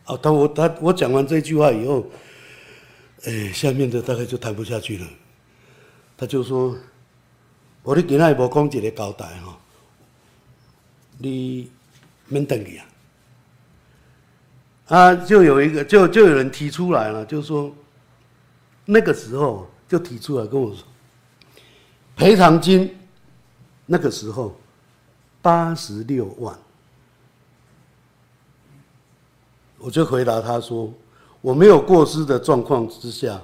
[0.04, 2.04] 啊，当我他我讲完这句话以后，
[3.24, 5.06] 哎，下面的大概就谈不下去了。
[6.16, 6.76] 他就说
[7.82, 9.58] ：“我你今仔无讲一个交代哈，
[11.18, 11.70] 你
[12.28, 12.86] 免等去啊。”
[14.88, 17.74] 啊，就有一个，就就有人提出来了，就是说，
[18.84, 20.84] 那个时候就提出来跟我说，
[22.14, 22.94] 赔偿金，
[23.86, 24.54] 那个时候
[25.40, 26.58] 八十六万，
[29.82, 30.92] 我就回答他说，
[31.40, 33.42] 我没有过失的状况之下，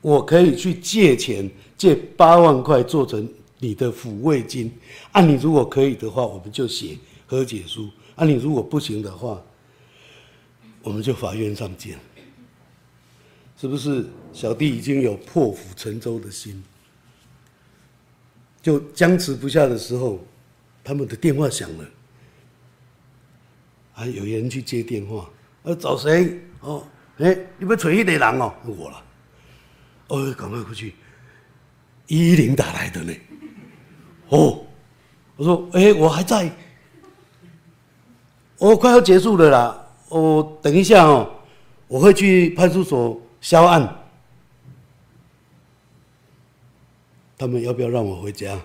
[0.00, 4.72] 我可以去借钱，借八万块做成你的抚慰金，
[5.10, 9.42] 按你如果可以的话，我们就写和解书；按你如果不行的话，
[10.84, 11.98] 我们就法院上见，
[13.60, 14.06] 是不是？
[14.32, 16.62] 小弟已经有破釜沉舟的心，
[18.62, 20.20] 就僵持不下的时候，
[20.84, 21.84] 他们的电话响了，
[23.92, 25.28] 还有人去接电话，
[25.62, 26.40] 呃，找谁？
[26.60, 26.86] 哦，
[27.18, 29.02] 哎，你不要找一个人哦，我了，
[30.08, 30.94] 哦，赶快过去，
[32.06, 33.12] 一一零打来的呢，
[34.28, 34.64] 哦，
[35.36, 36.50] 我说，哎，我还在，
[38.58, 39.78] 我快要结束了啦。
[40.08, 41.30] 我等一下哦，
[41.88, 43.98] 我会去派出所销案。
[47.38, 48.60] 他们要不要让我回家？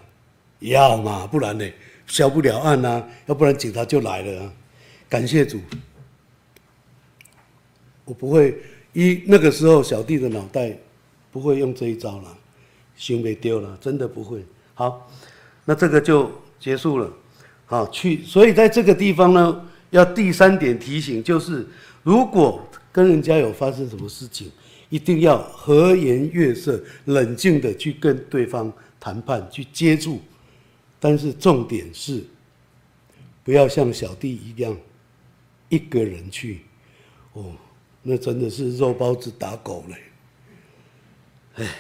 [0.60, 1.66] 要嘛，不然呢，
[2.06, 3.04] 销不了案呐。
[3.28, 4.54] 要不然警察就来了。
[5.10, 5.60] 感谢主，
[8.06, 8.58] 我不会
[8.94, 10.78] 一那个时候小弟的脑袋
[11.32, 12.38] 不会用这一招了，
[12.96, 14.44] 心被丢了，真的不会。
[14.74, 15.10] 好，
[15.66, 17.12] 那这个就结束了。
[17.66, 19.64] 好，去，所以在这个地方呢。
[19.92, 21.66] 要第三点提醒，就是
[22.04, 24.52] 如果跟人家有发生什么事情，
[24.90, 30.20] 一定要和颜悦色、冷静的去跟对方谈判、去接触。
[31.00, 32.22] 但是重点是，
[33.46, 34.76] 不要像小弟一样
[35.70, 36.62] 一个人去。
[37.34, 37.56] 哦，
[38.02, 39.96] 那真的是肉包子打狗嘞！
[41.56, 41.76] 哎，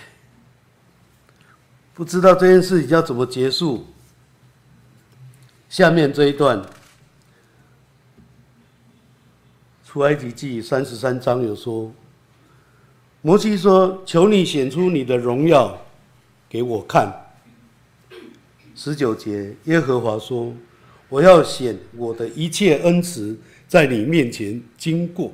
[1.94, 3.86] 不知道这件事情要怎么结束。
[5.70, 6.64] 下面这一段。
[9.84, 11.92] 出埃及记三十三章有说，
[13.22, 15.76] 摩西说：“求你显出你的荣耀
[16.50, 17.12] 给我看。”
[18.76, 20.54] 十九节，耶和华说
[21.10, 25.32] ：“我要显我的一切恩慈在你面前经过。”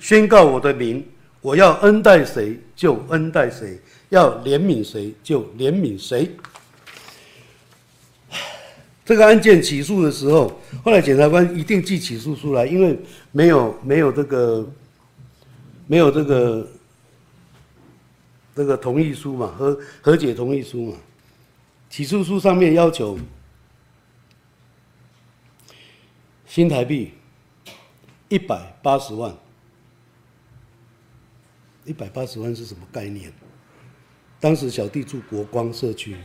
[0.00, 1.06] 宣告我的名，
[1.40, 3.78] 我要恩待谁就恩待谁，
[4.08, 6.28] 要怜悯谁就怜悯谁。
[9.04, 12.98] 这个案件起诉的时候，后来检察官一定寄起诉书来，因为
[13.30, 14.68] 没有没有这个
[15.86, 16.68] 没有这个
[18.56, 20.96] 这个同意书嘛，和和解同意书嘛。
[21.88, 23.16] 起诉书上面要求
[26.46, 27.12] 新台币
[28.32, 29.36] 一百八十万，
[31.84, 33.30] 一百八十万是什么概念？
[34.40, 36.16] 当时小弟住国光社区，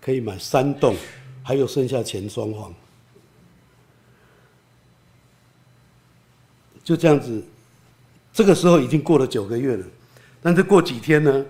[0.00, 0.96] 可以买三栋，
[1.42, 2.72] 还有剩下钱装潢，
[6.82, 7.44] 就这样子。
[8.32, 9.84] 这个时候已经过了九个月了，
[10.40, 11.44] 但是过几天呢？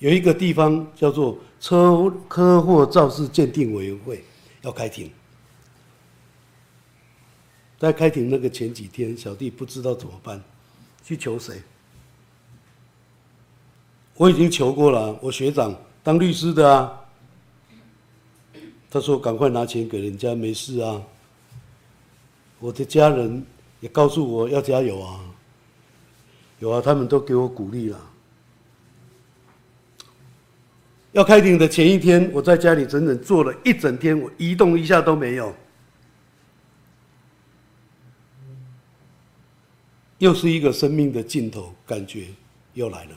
[0.00, 4.24] 有一个地方叫做车科祸肇事鉴定委员会
[4.62, 5.08] 要开庭，
[7.82, 10.40] 在开庭那个前几天，小弟不知道怎么办，
[11.02, 11.60] 去求谁？
[14.14, 17.00] 我已经求过了，我学长当律师的啊，
[18.88, 21.02] 他说赶快拿钱给人家，没事啊。
[22.60, 23.44] 我的家人
[23.80, 25.18] 也告诉我要加油啊，
[26.60, 28.00] 有啊，他们都给我鼓励了。
[31.10, 35.52] 要开庭的前一天，我在家里整整坐了一整天，我一动一下都没有。
[40.22, 42.28] 又是一个生命的尽头，感觉
[42.74, 43.10] 又来了。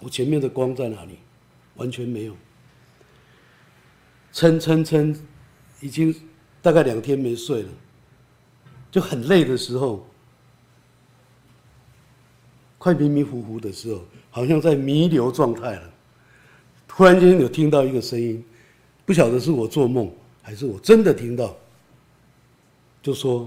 [0.00, 1.18] 我前面的光在哪里？
[1.76, 2.34] 完全没有。
[4.32, 5.14] 撑撑撑，
[5.82, 6.14] 已经
[6.62, 7.68] 大概两天没睡了，
[8.90, 10.08] 就很累的时候，
[12.78, 15.90] 快迷迷糊糊的时候，好像在弥留状态了。
[16.88, 18.42] 突然间有听到一个声音，
[19.04, 21.54] 不晓得是我做梦还是我真的听到，
[23.02, 23.46] 就说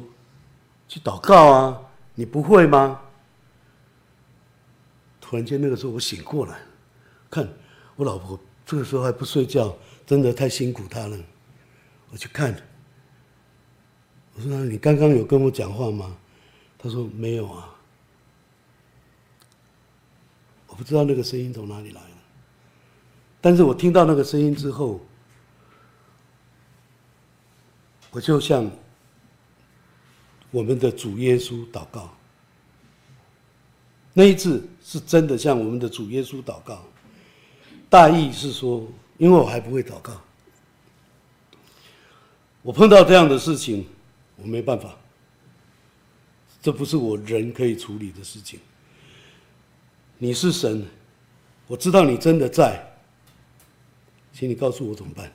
[0.94, 1.82] 去祷告啊，
[2.14, 3.02] 你不会吗？
[5.20, 6.60] 突然间那个时候我醒过来，
[7.32, 7.52] 看
[7.96, 9.76] 我老婆这个时候还不睡觉，
[10.06, 11.18] 真的太辛苦她了。
[12.12, 12.56] 我去看，
[14.36, 16.16] 我说：“你刚刚有跟我讲话吗？”
[16.78, 17.74] 她说：“没有啊。”
[20.70, 22.02] 我不知道那个声音从哪里来。
[23.42, 25.00] 但是我听到那个声音之后，
[28.12, 28.70] 我就像
[30.54, 32.14] 我们的主耶稣祷告。
[34.14, 36.86] 那一次是真的向我们的主耶稣祷告，
[37.90, 38.88] 大意是说，
[39.18, 40.22] 因为我还不会祷告，
[42.62, 43.88] 我碰到这样的事情，
[44.36, 44.96] 我没办法，
[46.62, 48.60] 这不是我人可以处理的事情。
[50.20, 50.86] 你是神，
[51.66, 52.80] 我知道你真的在。
[54.32, 55.32] 请你告诉我怎么办？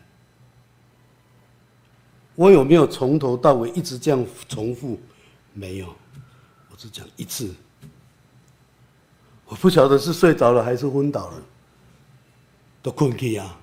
[2.38, 4.96] 我有没有从头到尾一直这样重复？
[5.54, 5.88] 没有，
[6.70, 7.52] 我只讲一次。
[9.46, 11.42] 我不晓得是睡着了还是昏倒了，
[12.80, 13.58] 都困去啊。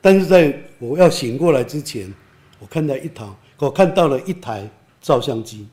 [0.00, 2.12] 但是在我要醒过来之前，
[2.58, 4.68] 我看到一台，我看到了一台
[5.00, 5.68] 照相机。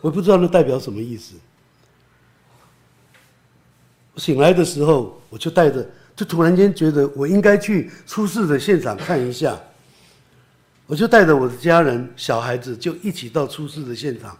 [0.00, 1.34] 我不知道那代表什么意思。
[4.14, 9.58] 我醒来的时候，我就带着，就突然间觉得我应该去出事的现场看一下。
[10.86, 14.36] 我就带着我的家人、小孩子，就一起到出事的现场，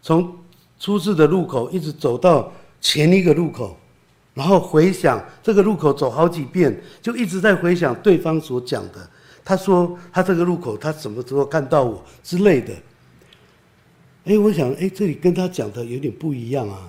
[0.00, 0.32] 从
[0.78, 3.76] 出事的路口一直走到前一个路口，
[4.32, 9.10] 然后回想这个路口走好几遍，就一直在回想对方所讲的。
[9.44, 12.72] 他说他这个路口他什么时候看到我之类的。
[14.26, 16.88] 哎，我想，哎，这里跟他讲的有点不一样啊。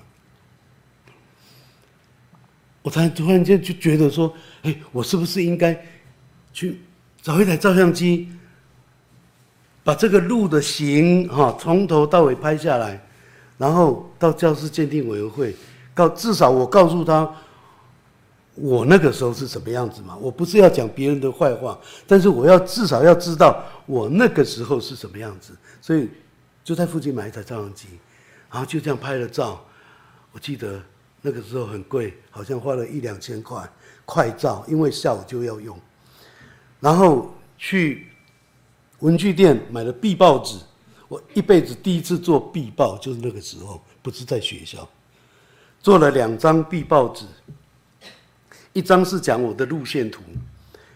[2.90, 5.80] 我才突然间就觉得说，哎，我是不是应该
[6.52, 6.82] 去
[7.22, 8.28] 找一台照相机，
[9.84, 13.00] 把这个路的行哈从头到尾拍下来，
[13.60, 15.56] 然后到教师鉴定委员会
[15.94, 17.32] 告，至少我告诉他，
[18.56, 20.18] 我那个时候是什么样子嘛。
[20.18, 25.56] 我不是要讲别人的坏话，但是我要至少要知道我那个时候是什么样子。
[25.80, 26.10] 所以
[26.64, 27.86] 就在附近买一台照相机，
[28.50, 29.64] 然后就这样拍了照。
[30.32, 30.82] 我记得。
[31.22, 33.70] 那个时候很贵，好像花了一两千块
[34.06, 35.78] 快照，因为下午就要用。
[36.80, 38.08] 然后去
[39.00, 40.58] 文具店买了壁报纸，
[41.08, 44.88] 我一辈子第一次做壁报就是那个时候，不是在学校，
[45.82, 47.26] 做了两张壁报纸，
[48.72, 50.22] 一张是讲我的路线图，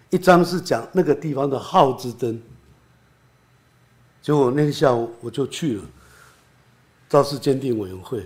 [0.09, 2.41] 一张是讲那个地方的号子灯。
[4.21, 5.83] 结果那天下午我就去了
[7.09, 8.25] 肇事鉴定委员会。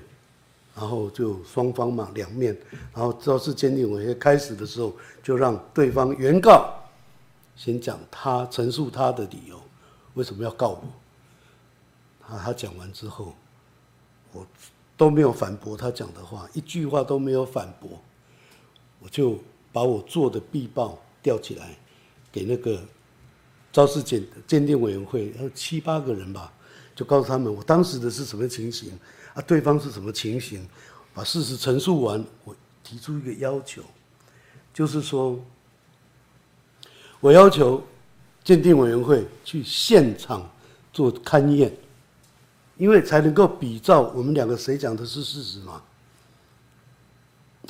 [0.80, 2.55] 然后就双方嘛，两面，
[2.93, 6.71] 然后肇事鉴定委员会开始的时候，就让对方原告
[7.55, 9.59] 先讲他陈述他的理由，
[10.13, 10.84] 为什么要告我？
[12.21, 13.34] 他，他讲完之后，
[14.32, 14.45] 我
[14.95, 17.89] 都没有反驳他讲的话，一句话都没有反驳，
[18.99, 19.39] 我就
[19.73, 21.75] 把我做的毕报调起来，
[22.32, 22.80] 给那个
[23.71, 26.53] 肇事鉴鉴定委员会，有七八个人吧，
[26.95, 28.91] 就告诉他们我当时的是什么情形，
[29.38, 30.67] 啊，对方是什么情形，
[31.13, 33.83] 把事实陈述完，我提出一个要求，
[34.73, 35.39] 就是说，
[37.19, 37.85] 我要求
[38.43, 40.49] 鉴定委员会去现场
[40.91, 41.71] 做勘验。
[42.77, 45.81] 因为才能够比照我们两个谁讲的是事实嘛，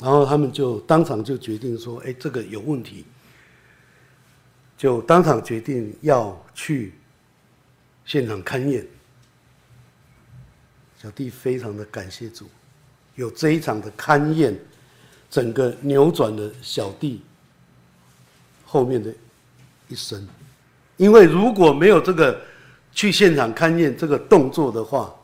[0.00, 3.06] 然后他们就当场就决定说：“哎，这个有问题。”
[4.76, 6.92] 就当场决定要去
[8.04, 8.86] 现场勘验。
[11.00, 12.46] 小弟非常的感谢主，
[13.14, 14.58] 有这一场的勘验，
[15.30, 17.22] 整个扭转了小弟
[18.66, 19.14] 后面的
[19.88, 20.26] 一生。
[20.96, 22.40] 因为如果没有这个，
[22.92, 25.14] 去现场勘验这个动作的话，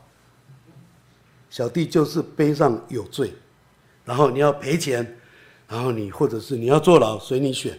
[1.49, 3.33] 小弟就是背上有罪，
[4.05, 5.17] 然后你要赔钱，
[5.67, 7.77] 然后你或者是你要坐牢，随你选。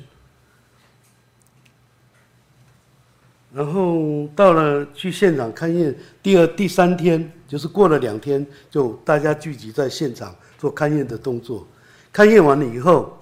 [3.54, 11.66] 然后到了去现场勘验第二、第三天，就是过了两天，就大家聚集在现场做勘验的动作。
[12.12, 13.18] 勘验完了以后，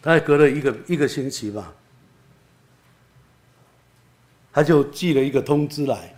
[0.00, 1.74] 大概隔了一个一个星期吧。
[4.50, 6.16] 他就寄了一个通知来，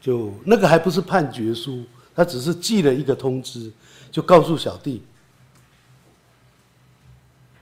[0.00, 1.84] 就那个还不是判决书，
[2.14, 3.72] 他只是寄了一个通知，
[4.10, 5.02] 就告诉小弟，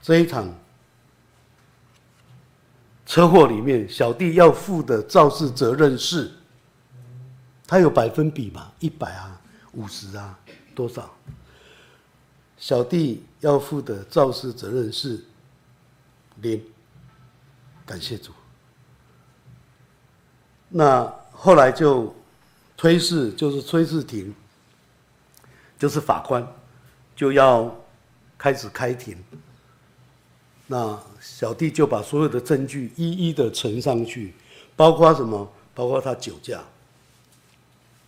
[0.01, 0.53] 这一场
[3.05, 6.29] 车祸里面，小弟要负的肇事责任是，
[7.71, 9.39] 他有百分比嘛，一百啊，
[9.71, 10.37] 五十啊，
[10.75, 11.09] 多少？
[12.57, 15.23] 小弟要负的肇事责任是
[16.41, 16.61] 零，
[17.85, 18.33] 感谢主。
[20.67, 22.13] 那后来就
[22.75, 24.35] 推事，就是崔世庭，
[25.79, 26.45] 就是法官，
[27.15, 27.73] 就要
[28.37, 29.15] 开始开庭。
[30.67, 34.33] 那小弟就把所有的证据一一的呈上去，
[34.75, 35.49] 包括什么？
[35.73, 36.61] 包括他酒驾，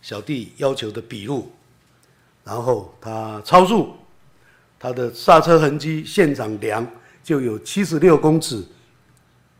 [0.04, 1.50] 小弟要求的笔录，
[2.44, 3.94] 然后他超速，
[4.78, 6.86] 他的刹车痕迹现场量
[7.22, 8.62] 就有七十六公尺，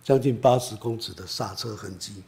[0.02, 2.22] 将近八十公尺的刹车痕迹。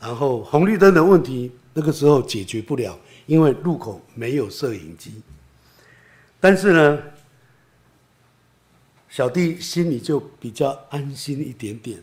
[0.00, 5.22] 然后红绿灯的问题，那个时候解决不了，因为路口没有摄影机。
[6.40, 7.02] 但是呢，
[9.08, 12.02] 小弟心里就比较安心一点点，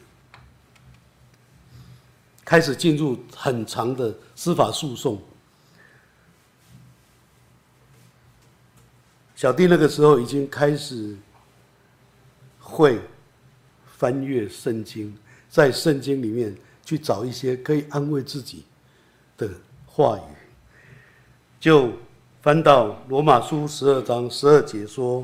[2.50, 5.22] 开始进入很长的司法诉讼。
[9.36, 11.16] 小弟那个时候已经开始
[12.60, 13.00] 会
[13.96, 15.16] 翻阅圣经，
[15.48, 16.58] 在圣经里面。
[16.90, 18.66] 去找一些可以安慰自己
[19.38, 19.48] 的
[19.86, 20.34] 话语，
[21.60, 21.94] 就
[22.42, 25.24] 翻到罗马书十二章十二节说，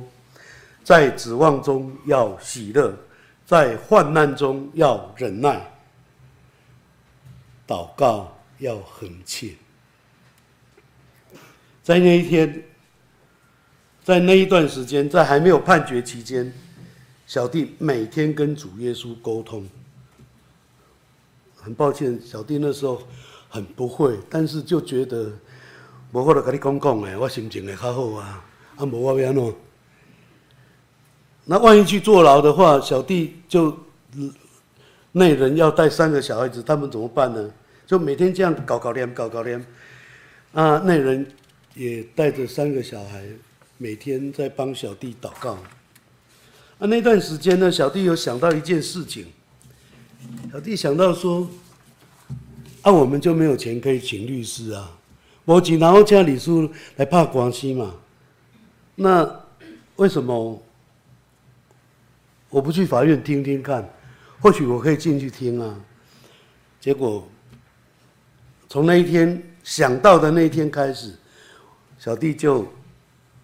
[0.83, 2.95] 在指望中要喜乐，
[3.47, 5.74] 在患难中要忍耐，
[7.67, 9.53] 祷告要恒切。
[11.83, 12.63] 在那一天，
[14.03, 16.51] 在那一段时间，在还没有判决期间，
[17.27, 19.67] 小弟每天跟主耶稣沟通。
[21.55, 23.01] 很抱歉，小弟那时候
[23.49, 25.31] 很不会，但是就觉得，
[26.11, 28.45] 无法度跟你讲讲诶，我心情会较好啊，
[28.75, 29.55] 啊，无我要安怎？
[31.45, 33.75] 那万一去坐牢的话，小弟就
[35.17, 37.49] 那人要带三个小孩子，他们怎么办呢？
[37.87, 39.57] 就每天这样搞搞念，搞搞念，
[40.51, 41.25] 啊，那人
[41.73, 43.23] 也带着三个小孩，
[43.77, 45.53] 每天在帮小弟祷告。
[45.53, 45.61] 啊，
[46.79, 49.27] 那段时间呢，小弟有想到一件事情。
[50.51, 51.49] 小弟想到说，
[52.81, 54.97] 啊，我们就没有钱可以请律师啊，
[55.45, 57.95] 我请然后请律师来打官司嘛。
[58.95, 59.45] 那
[59.95, 60.61] 为什么
[62.49, 63.89] 我不去法院听听看？
[64.39, 65.79] 或许我可以进去听啊。
[66.79, 67.27] 结果
[68.69, 71.13] 从那一天想到的那一天开始，
[71.97, 72.67] 小弟就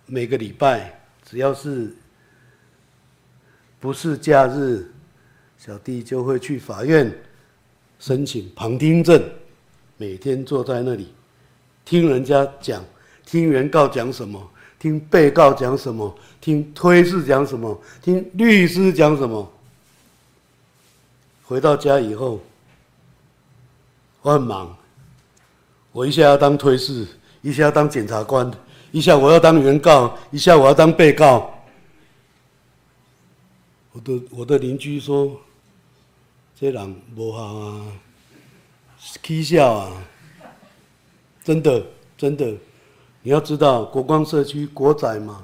[0.06, 1.96] 每个礼拜只要是
[3.80, 4.86] 不是假日。
[5.58, 7.16] 小弟就会去法院
[8.00, 9.24] 申请旁听证，
[9.96, 11.14] 每天坐在那里
[11.86, 12.84] 听人家讲，
[13.24, 19.48] 听原告讲什么，听被告讲什么，听推事讲什么，听律师讲什么。
[21.52, 22.40] 回到家以后，
[24.22, 24.74] 我很忙，
[25.92, 27.06] 我一下要当推事，
[27.42, 28.50] 一下要当检察官，
[28.94, 31.54] 一下我要当原告，一下我要当被告。
[33.92, 35.38] 我的我的邻居说。
[36.56, 37.92] 这人不好啊，
[39.22, 39.92] 起笑啊！
[41.44, 41.84] 真的，
[42.16, 42.46] 真的，
[43.24, 45.44] 你要知道国光社区国宅嘛，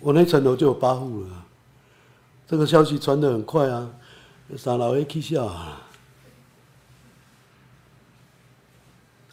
[0.00, 1.46] 我那层楼就有八户了。
[2.48, 3.88] 这个消息传得很快啊，
[4.56, 5.82] 三楼也起笑啊。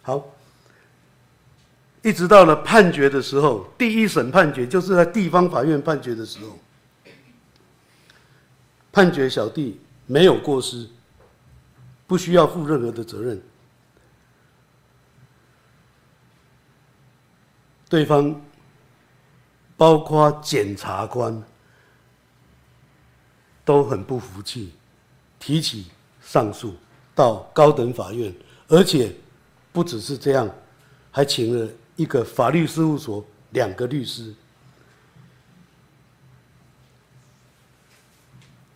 [0.02, 0.24] 好，
[2.04, 6.60] 一直到了判决的时候，第一审判决就是在地方法院判决的时候，
[8.92, 10.88] 判决小弟没有过失，
[12.06, 13.42] 不需要负任何的责任。
[17.88, 18.42] 对方
[19.78, 21.42] 包括检察官
[23.64, 24.74] 都很不服气，
[25.46, 25.86] 提起
[26.24, 26.74] 上诉
[27.14, 28.34] 到高等法院，
[28.68, 29.14] 而且。
[29.76, 30.50] 不只是这样，
[31.12, 34.34] 还请了一个法律事务所两个律师。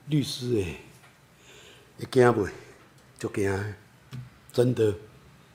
[0.07, 0.75] 律师哎，
[1.95, 2.45] 你惊不？
[3.17, 3.75] 就惊，
[4.51, 4.93] 真的，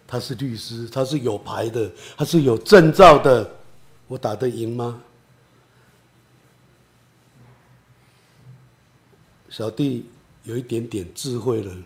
[0.07, 3.55] 他是律师，他是有牌的，他是有证照的，
[4.09, 5.03] 我打得赢吗？
[9.51, 10.07] 小弟
[10.45, 11.77] 有一点点智慧了，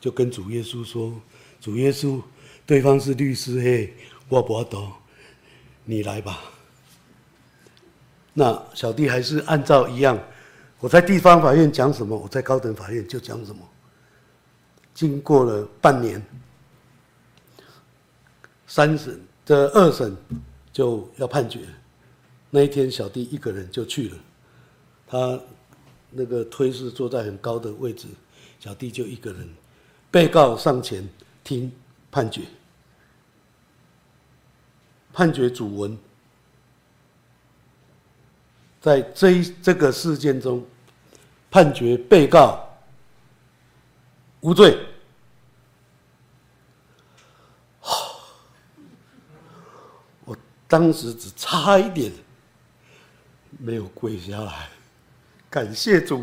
[0.00, 1.12] 就跟主耶稣说
[1.60, 2.20] ：“主耶稣。”
[2.66, 3.94] 对方是律师，嘿，
[4.28, 4.92] 我不懂，
[5.84, 6.42] 你来吧。
[8.34, 10.18] 那小弟还是按照一样，
[10.80, 13.62] 我在地方法院讲什么，我在高等法院就讲什么。
[14.92, 16.20] 经过了半年，
[18.66, 20.16] 三审这二审
[20.72, 21.60] 就要判决，
[22.50, 24.16] 那一天小弟一个人就去了，
[25.06, 25.40] 他
[26.16, 28.08] 那个推事坐在很高的位置，
[28.58, 29.48] 小弟就一个人，
[30.10, 31.06] 被告上前
[31.44, 31.70] 听。
[32.08, 32.40] 判决，
[35.12, 35.98] 判决主文，
[38.80, 40.64] 在这一这个事件中，
[41.50, 42.66] 判决被告
[44.40, 44.78] 无罪。
[50.24, 50.34] 我
[50.66, 52.10] 当时只差一点
[53.58, 54.70] 没有跪下来，
[55.56, 56.22] 感谢主。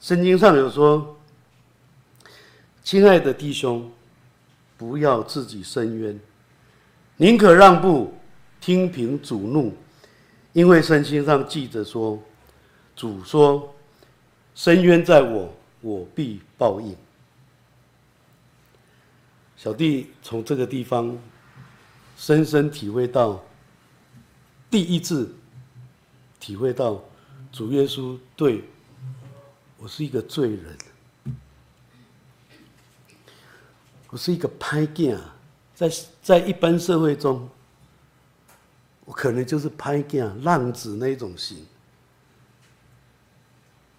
[0.00, 1.20] 圣经上有说
[2.82, 3.92] ：“亲爱的弟兄，
[4.78, 6.18] 不要自己伸冤，
[7.18, 8.14] 宁可让步，
[8.58, 9.76] 听凭主怒，
[10.54, 12.18] 因为圣经上记着说，
[12.96, 13.74] 主说
[14.56, 16.96] ：‘伸冤在我，我必报应。’”
[19.58, 21.14] 小弟从这个地方
[22.20, 23.42] 深深体会到，
[24.70, 25.34] 第一次
[26.38, 27.02] 体会到
[27.50, 28.62] 主耶稣对。
[29.78, 30.76] 我是一个罪人，
[34.10, 35.18] 我是一个歹囝，
[35.74, 35.90] 在
[36.20, 37.48] 在一般社会中，
[39.06, 41.64] 我可能就是歹囝、浪子那种型。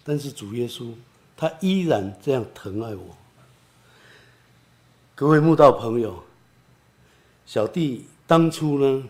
[0.04, 0.94] 但是主耶稣，
[1.36, 3.16] 他依然这样疼爱我。
[5.16, 6.22] 各位慕道朋友，
[7.44, 9.02] 小弟当初呢，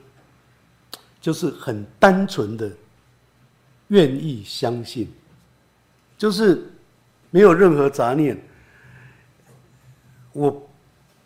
[1.20, 2.68] 就是很单纯的
[3.86, 5.08] 愿意相信。
[6.18, 6.68] 就是
[7.30, 8.36] 没有任何杂念，
[10.32, 10.68] 我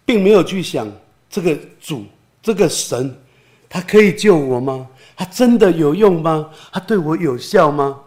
[0.05, 0.87] 并没有去想
[1.31, 2.05] 这个主、
[2.43, 3.19] 这个神，
[3.67, 4.87] 他可以救我吗？
[5.17, 6.51] 他真的有用吗？
[6.71, 7.99] 他对我有效吗？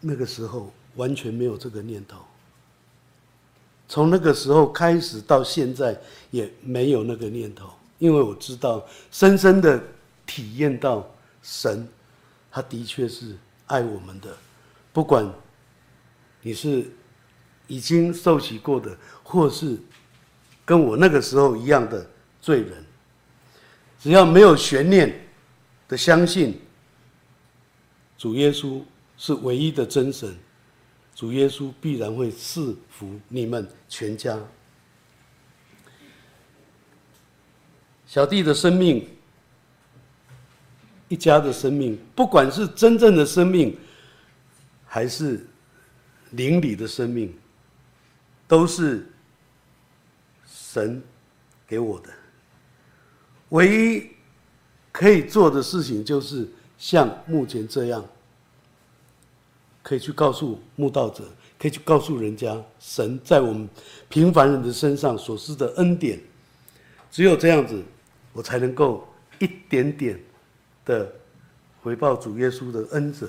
[0.00, 2.16] 那个时候完全没有这个念头。
[3.86, 5.94] 从那个时候开始到现在
[6.30, 7.68] 也没有那个念头，
[7.98, 9.82] 因为我知道，深深的
[10.26, 11.08] 体验到
[11.42, 11.86] 神，
[12.50, 13.36] 他的确是
[13.66, 14.36] 爱我们的，
[14.92, 15.30] 不管。
[16.40, 16.88] 你是
[17.66, 19.76] 已经受洗过的，或是
[20.64, 22.08] 跟我那个时候一样的
[22.40, 22.84] 罪人，
[23.98, 25.28] 只要没有悬念
[25.88, 26.60] 的相信
[28.16, 28.80] 主耶稣
[29.16, 30.32] 是唯一的真神，
[31.12, 34.38] 主耶稣必然会赐福你们全家。
[38.08, 39.06] 小弟的生命，
[41.06, 43.78] 一家的生命，不管是真正的生命，
[44.84, 45.46] 还是。
[46.32, 47.34] 灵里的生命，
[48.46, 49.10] 都是
[50.46, 51.02] 神
[51.66, 52.10] 给我的。
[53.48, 54.10] 唯一
[54.92, 56.46] 可以做的事情，就是
[56.76, 58.04] 像目前这样，
[59.82, 61.24] 可以去告诉慕道者，
[61.58, 63.66] 可以去告诉人家，神在我们
[64.10, 66.20] 平凡人的身上所施的恩典。
[67.10, 67.82] 只有这样子，
[68.38, 69.04] 我才能够
[69.40, 70.16] 一点点
[70.84, 71.12] 的
[71.82, 73.28] 回报主耶稣的恩泽。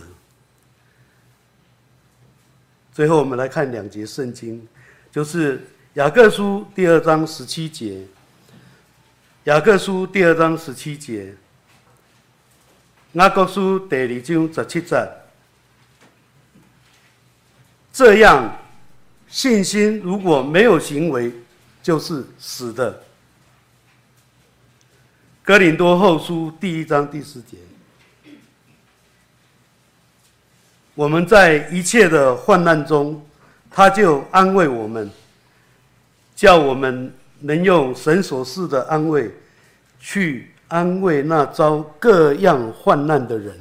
[2.93, 4.67] 最后，我们来看两节圣经，
[5.11, 8.05] 就是雅各书第二章十七节。
[9.45, 11.33] 雅各书第二章十七节，
[13.13, 15.11] 雅各书第二章十七节，
[17.91, 18.59] 这样
[19.27, 21.33] 信心如果没有行为，
[21.81, 23.08] 就是死的。
[25.49, 27.57] 哥林多后书第一章第四节，
[30.93, 33.19] 我们在一切的患难中，
[33.71, 35.09] 他就安慰我们，
[36.35, 39.31] 叫我们能用神所赐的安慰，
[39.99, 43.59] 去安慰那遭各样患难的人。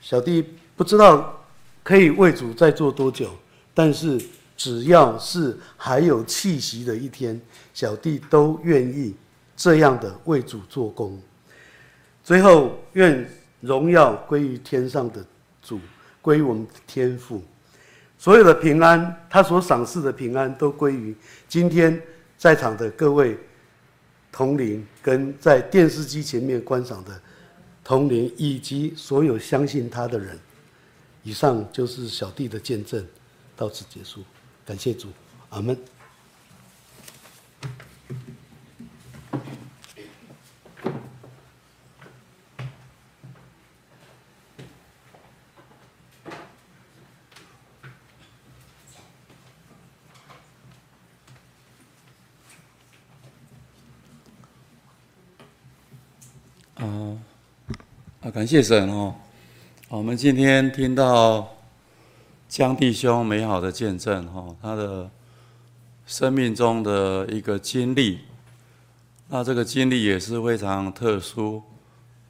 [0.00, 1.44] 小弟不知道
[1.82, 3.28] 可以为主再做多久，
[3.74, 4.18] 但是
[4.56, 7.38] 只要是还有气息的一天，
[7.74, 9.14] 小弟都愿意。
[9.62, 11.16] 这样的为主做工，
[12.24, 13.24] 最后愿
[13.60, 15.24] 荣耀归于天上的
[15.62, 15.78] 主，
[16.20, 17.40] 归于我们的天父。
[18.18, 21.14] 所有的平安，他所赏赐的平安，都归于
[21.46, 22.02] 今天
[22.36, 23.38] 在场的各位
[24.32, 27.22] 同龄，跟在电视机前面观赏的
[27.84, 30.36] 同龄，以及所有相信他的人。
[31.22, 33.06] 以上就是小弟的见证，
[33.54, 34.24] 到此结束。
[34.66, 35.06] 感谢主，
[35.50, 35.78] 阿门。
[58.32, 59.14] 感谢神哦！
[59.90, 61.46] 我们今天听到
[62.48, 65.10] 江弟兄美好的见证哈，他的
[66.06, 68.20] 生命中的一个经历，
[69.28, 71.62] 那这个经历也是非常特殊，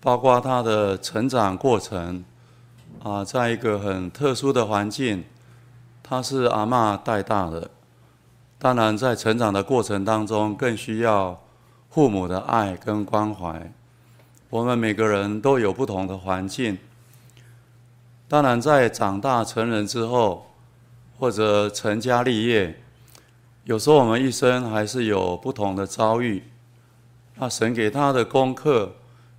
[0.01, 2.25] 包括他的成长过程
[3.01, 5.23] 啊，在一个很特殊的环境，
[6.03, 7.71] 他是阿嬷带大的，
[8.59, 11.41] 当然在成长的过程当中，更需要
[11.91, 13.73] 父母的爱跟关怀。
[14.53, 16.77] 我们每个人都有不同的环境，
[18.29, 20.47] 当然在长大成人之后，
[21.19, 22.79] 或者成家立业，
[23.65, 26.43] 有时候我们一生还是有不同的遭遇。
[27.37, 28.93] 那神给他的功课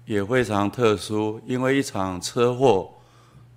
[0.08, 2.90] 也非常特殊，因为一场车祸，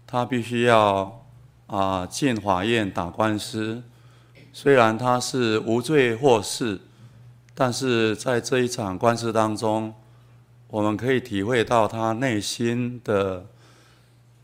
[0.07, 1.24] 他必须要
[1.68, 3.82] 啊进法院打官司。
[4.52, 6.78] 虽然他是无罪获释，
[7.54, 9.94] 但是在这一场官司当中，
[10.68, 13.46] 我们可以体会到他内心的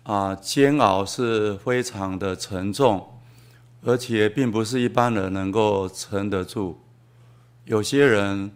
[0.05, 3.05] 啊煎熬是非常的沉重，
[3.85, 6.79] 而且并不是一般人能够撑得住。
[7.65, 8.53] 有些人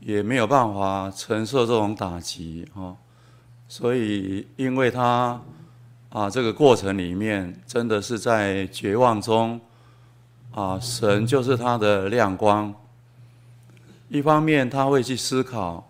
[0.00, 2.94] 也没有办法承受这种打击啊，
[3.66, 5.40] 所以因为他
[6.10, 9.58] 啊这个过程里面真的是在绝望中
[10.52, 12.74] 啊，神就是他的亮光。
[14.10, 15.89] 一方面他会去思考。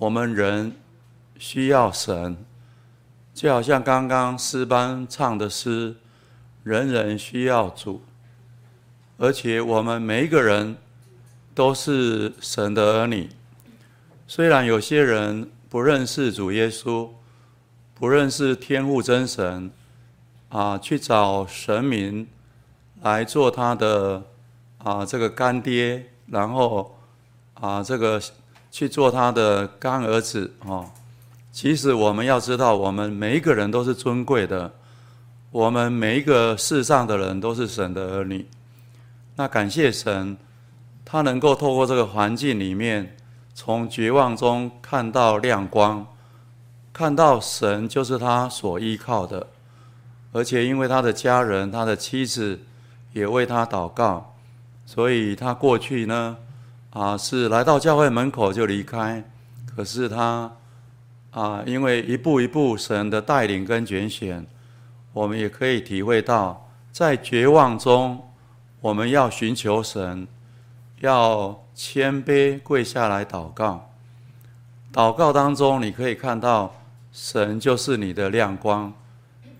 [0.00, 0.72] 我们人
[1.38, 2.34] 需要神，
[3.34, 5.94] 就好像刚刚诗班唱的诗，
[6.62, 8.00] 人人需要主，
[9.18, 10.74] 而且我们每一个人
[11.54, 13.28] 都是神的儿女。
[14.26, 17.10] 虽然有些人不认识主耶稣，
[17.92, 19.70] 不认识天父真神，
[20.48, 22.26] 啊，去找神明
[23.02, 24.22] 来做他的
[24.78, 26.98] 啊这个干爹，然后
[27.52, 28.18] 啊这个。
[28.70, 30.90] 去做他的干儿子哦。
[31.52, 34.72] 其实我们要知道，我们每一个人都是尊贵的，
[35.50, 38.46] 我们每一个世上的人都是神的儿女。
[39.34, 40.36] 那感谢神，
[41.04, 43.16] 他能够透过这个环境里面，
[43.52, 46.06] 从绝望中看到亮光，
[46.92, 49.44] 看到神就是他所依靠的，
[50.32, 52.60] 而且因为他的家人、他的妻子
[53.12, 54.36] 也为他祷告，
[54.86, 56.36] 所以他过去呢。
[56.90, 59.22] 啊，是来到教会门口就离开，
[59.76, 60.50] 可是他
[61.30, 64.44] 啊，因为一步一步神的带领跟拣选，
[65.12, 68.20] 我们也可以体会到，在绝望中，
[68.80, 70.26] 我们要寻求神，
[70.98, 73.88] 要谦卑跪下来祷告。
[74.92, 76.74] 祷告当中，你可以看到
[77.12, 78.92] 神就是你的亮光，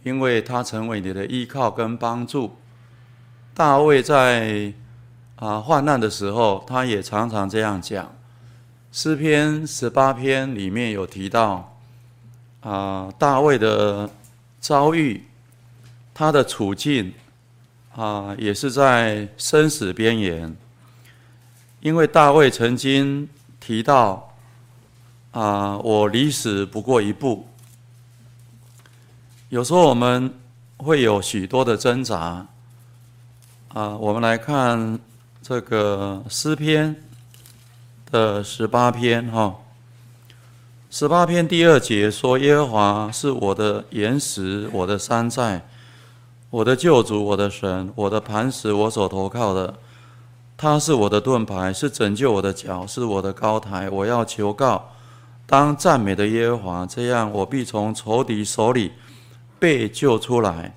[0.02, 2.56] 因为他成为你的依靠跟帮助。
[3.54, 4.72] 大卫在。
[5.40, 8.14] 啊，患难的时候，他也常常这样讲。
[8.92, 11.78] 诗篇十八篇里面有提到，
[12.60, 14.10] 啊，大卫的
[14.60, 15.24] 遭遇，
[16.12, 17.14] 他的处境，
[17.96, 20.54] 啊，也是在生死边缘。
[21.80, 23.26] 因为大卫曾经
[23.58, 24.34] 提到，
[25.30, 27.46] 啊，我离死不过一步。
[29.48, 30.34] 有时候我们
[30.76, 32.46] 会有许多的挣扎，
[33.68, 35.00] 啊，我们来看。
[35.50, 36.94] 这个诗篇
[38.08, 39.52] 的十八篇哈，
[40.88, 45.60] 十八篇第二节说：“耶和华是我的岩石，我的山寨，
[46.50, 49.74] 我的救主，我的神，我的磐石，我所投靠的，
[50.56, 53.90] 他是我的盾牌，是拯救我的脚，是我的高台。
[53.90, 54.92] 我要求告，
[55.48, 58.92] 当赞美的耶和华，这样我必从仇敌手里
[59.58, 60.72] 被救出来。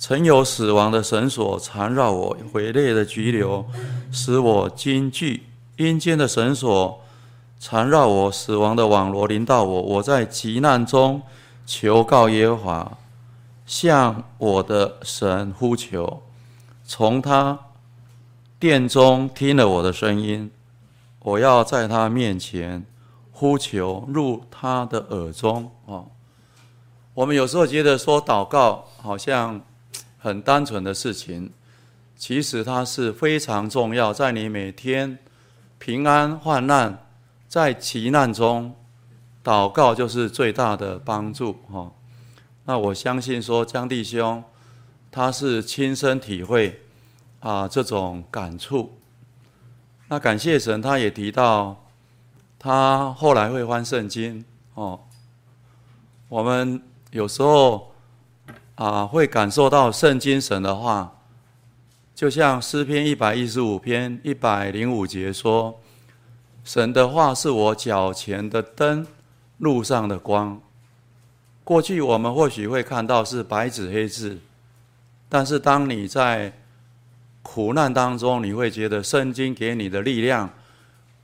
[0.00, 3.66] 曾有死亡的绳索缠绕我，毁灭的急流
[4.12, 5.42] 使我惊惧，
[5.76, 7.00] 阴间的绳索
[7.58, 9.82] 缠绕我，死亡的网罗临到我。
[9.82, 11.20] 我在急难中
[11.66, 12.98] 求告耶和华，
[13.66, 16.22] 向我的神呼求，
[16.84, 17.58] 从他
[18.60, 20.48] 殿中听了我的声音。
[21.18, 22.84] 我要在他面前
[23.32, 25.68] 呼求，入他的耳中。
[25.86, 26.06] 哦，
[27.14, 29.60] 我们有时候觉得说祷告好像。
[30.28, 31.50] 很单纯的事情，
[32.14, 34.12] 其实它是非常重要。
[34.12, 35.18] 在你每天
[35.78, 37.06] 平安患难，
[37.48, 38.74] 在急难中，
[39.42, 41.54] 祷告就是最大的帮助。
[41.72, 41.90] 哈，
[42.66, 44.44] 那我相信说江弟兄，
[45.10, 46.78] 他是亲身体会
[47.40, 48.98] 啊这种感触。
[50.08, 51.74] 那感谢神，他也提到
[52.58, 54.44] 他后来会翻圣经。
[54.74, 55.00] 哦，
[56.28, 57.90] 我们有时候。
[58.78, 61.12] 啊，会感受到圣经神的话，
[62.14, 65.80] 就像诗篇一百一十五篇一百零五节说
[66.62, 69.04] ：“神的话是我脚前的灯，
[69.58, 70.60] 路上的光。”
[71.64, 74.38] 过去我们或许会看到是白纸黑字，
[75.28, 76.52] 但是当你在
[77.42, 80.48] 苦难当中，你会觉得圣经给你的力量、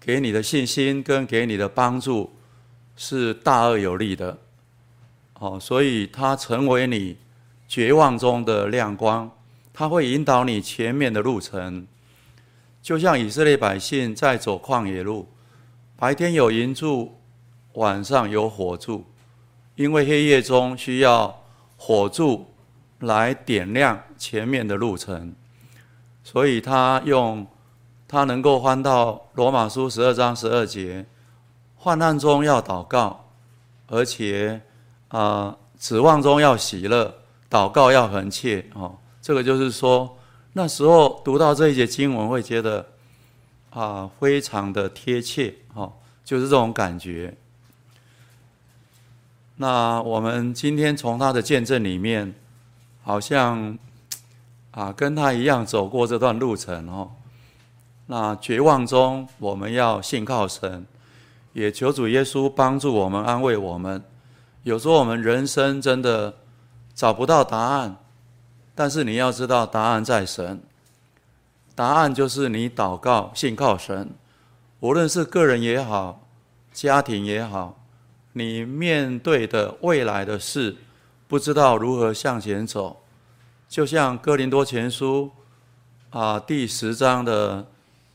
[0.00, 2.32] 给你的信心跟给你的帮助
[2.96, 4.36] 是大而有力的。
[5.38, 7.16] 哦，所以它成为你。
[7.66, 9.30] 绝望中的亮光，
[9.72, 11.86] 它会引导你前面的路程，
[12.82, 15.26] 就像以色列百姓在走旷野路，
[15.96, 17.16] 白天有银柱，
[17.72, 19.04] 晚上有火柱，
[19.74, 21.42] 因为黑夜中需要
[21.76, 22.46] 火柱
[23.00, 25.34] 来点亮前面的路程，
[26.22, 27.44] 所以他用
[28.06, 31.04] 他能够翻到罗马书十二章十二节，
[31.74, 33.28] 患难中要祷告，
[33.88, 34.60] 而且
[35.08, 37.12] 啊、呃，指望中要喜乐。
[37.54, 40.18] 祷告要恒切哦，这个就是说，
[40.54, 42.84] 那时候读到这一节经文，会觉得
[43.70, 45.92] 啊，非常的贴切哦，
[46.24, 47.32] 就是这种感觉。
[49.58, 52.34] 那我们今天从他的见证里面，
[53.04, 53.78] 好像
[54.72, 57.12] 啊，跟他一样走过这段路程哦。
[58.06, 60.84] 那绝望中，我们要信靠神，
[61.52, 64.02] 也求主耶稣帮助我们，安慰我们。
[64.64, 66.34] 有时候我们人生真的。
[66.94, 67.96] 找不到答案，
[68.74, 70.62] 但是你要知道答案在神。
[71.74, 74.08] 答案就是你祷告、信靠神。
[74.78, 76.24] 无论是个人也好，
[76.72, 77.76] 家庭也好，
[78.32, 80.76] 你面对的未来的事，
[81.26, 83.02] 不知道如何向前走。
[83.68, 85.28] 就像哥林多前书
[86.10, 87.66] 啊第十章的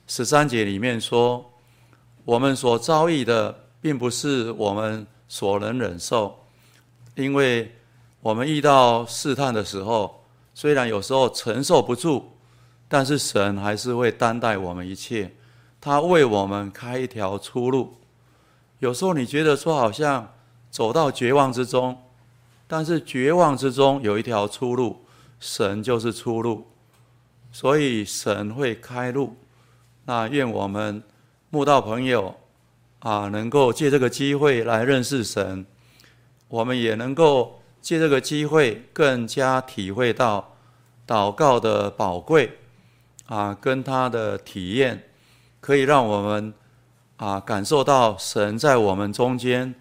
[0.07, 1.43] 十三节里面说
[2.23, 6.33] ：“我们所遭遇的，并不是我们所能忍受，
[7.15, 7.69] 因为。”
[8.21, 12.25] 我们遇到试探的时候，虽然有时候承受不住，
[12.89, 15.33] 但是神还是会担待我们一切，
[15.79, 17.95] 他为我们开一条出路。
[18.79, 20.33] 有时候你觉得说好像
[20.69, 21.97] 走到绝望之中，
[22.67, 25.05] 但是绝望之中有一条出路，
[25.39, 26.67] 神就是出路，
[27.53, 29.37] 所以神会开路。
[30.03, 31.01] 那愿我们
[31.51, 32.35] 慕道朋友
[32.99, 35.65] 啊，能够借这个机会来认识神，
[36.49, 37.55] 我们也能够。
[37.81, 40.55] 借这个机会，更加体会到
[41.07, 42.57] 祷告的宝贵
[43.27, 45.03] 啊，跟他的体验，
[45.59, 46.53] 可以让我们
[47.17, 49.73] 啊感受到神在我们中间，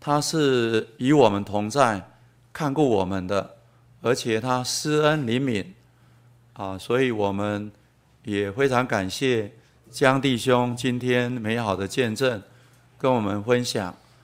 [0.00, 2.10] 他是与我们同在，
[2.52, 3.56] 看顾我们的，
[4.02, 5.66] 而且他施恩怜悯
[6.54, 7.70] 啊，所以我们
[8.24, 9.52] 也非常感谢
[9.90, 12.42] 江弟兄今天美好的见证，
[12.98, 13.94] 跟我们分享。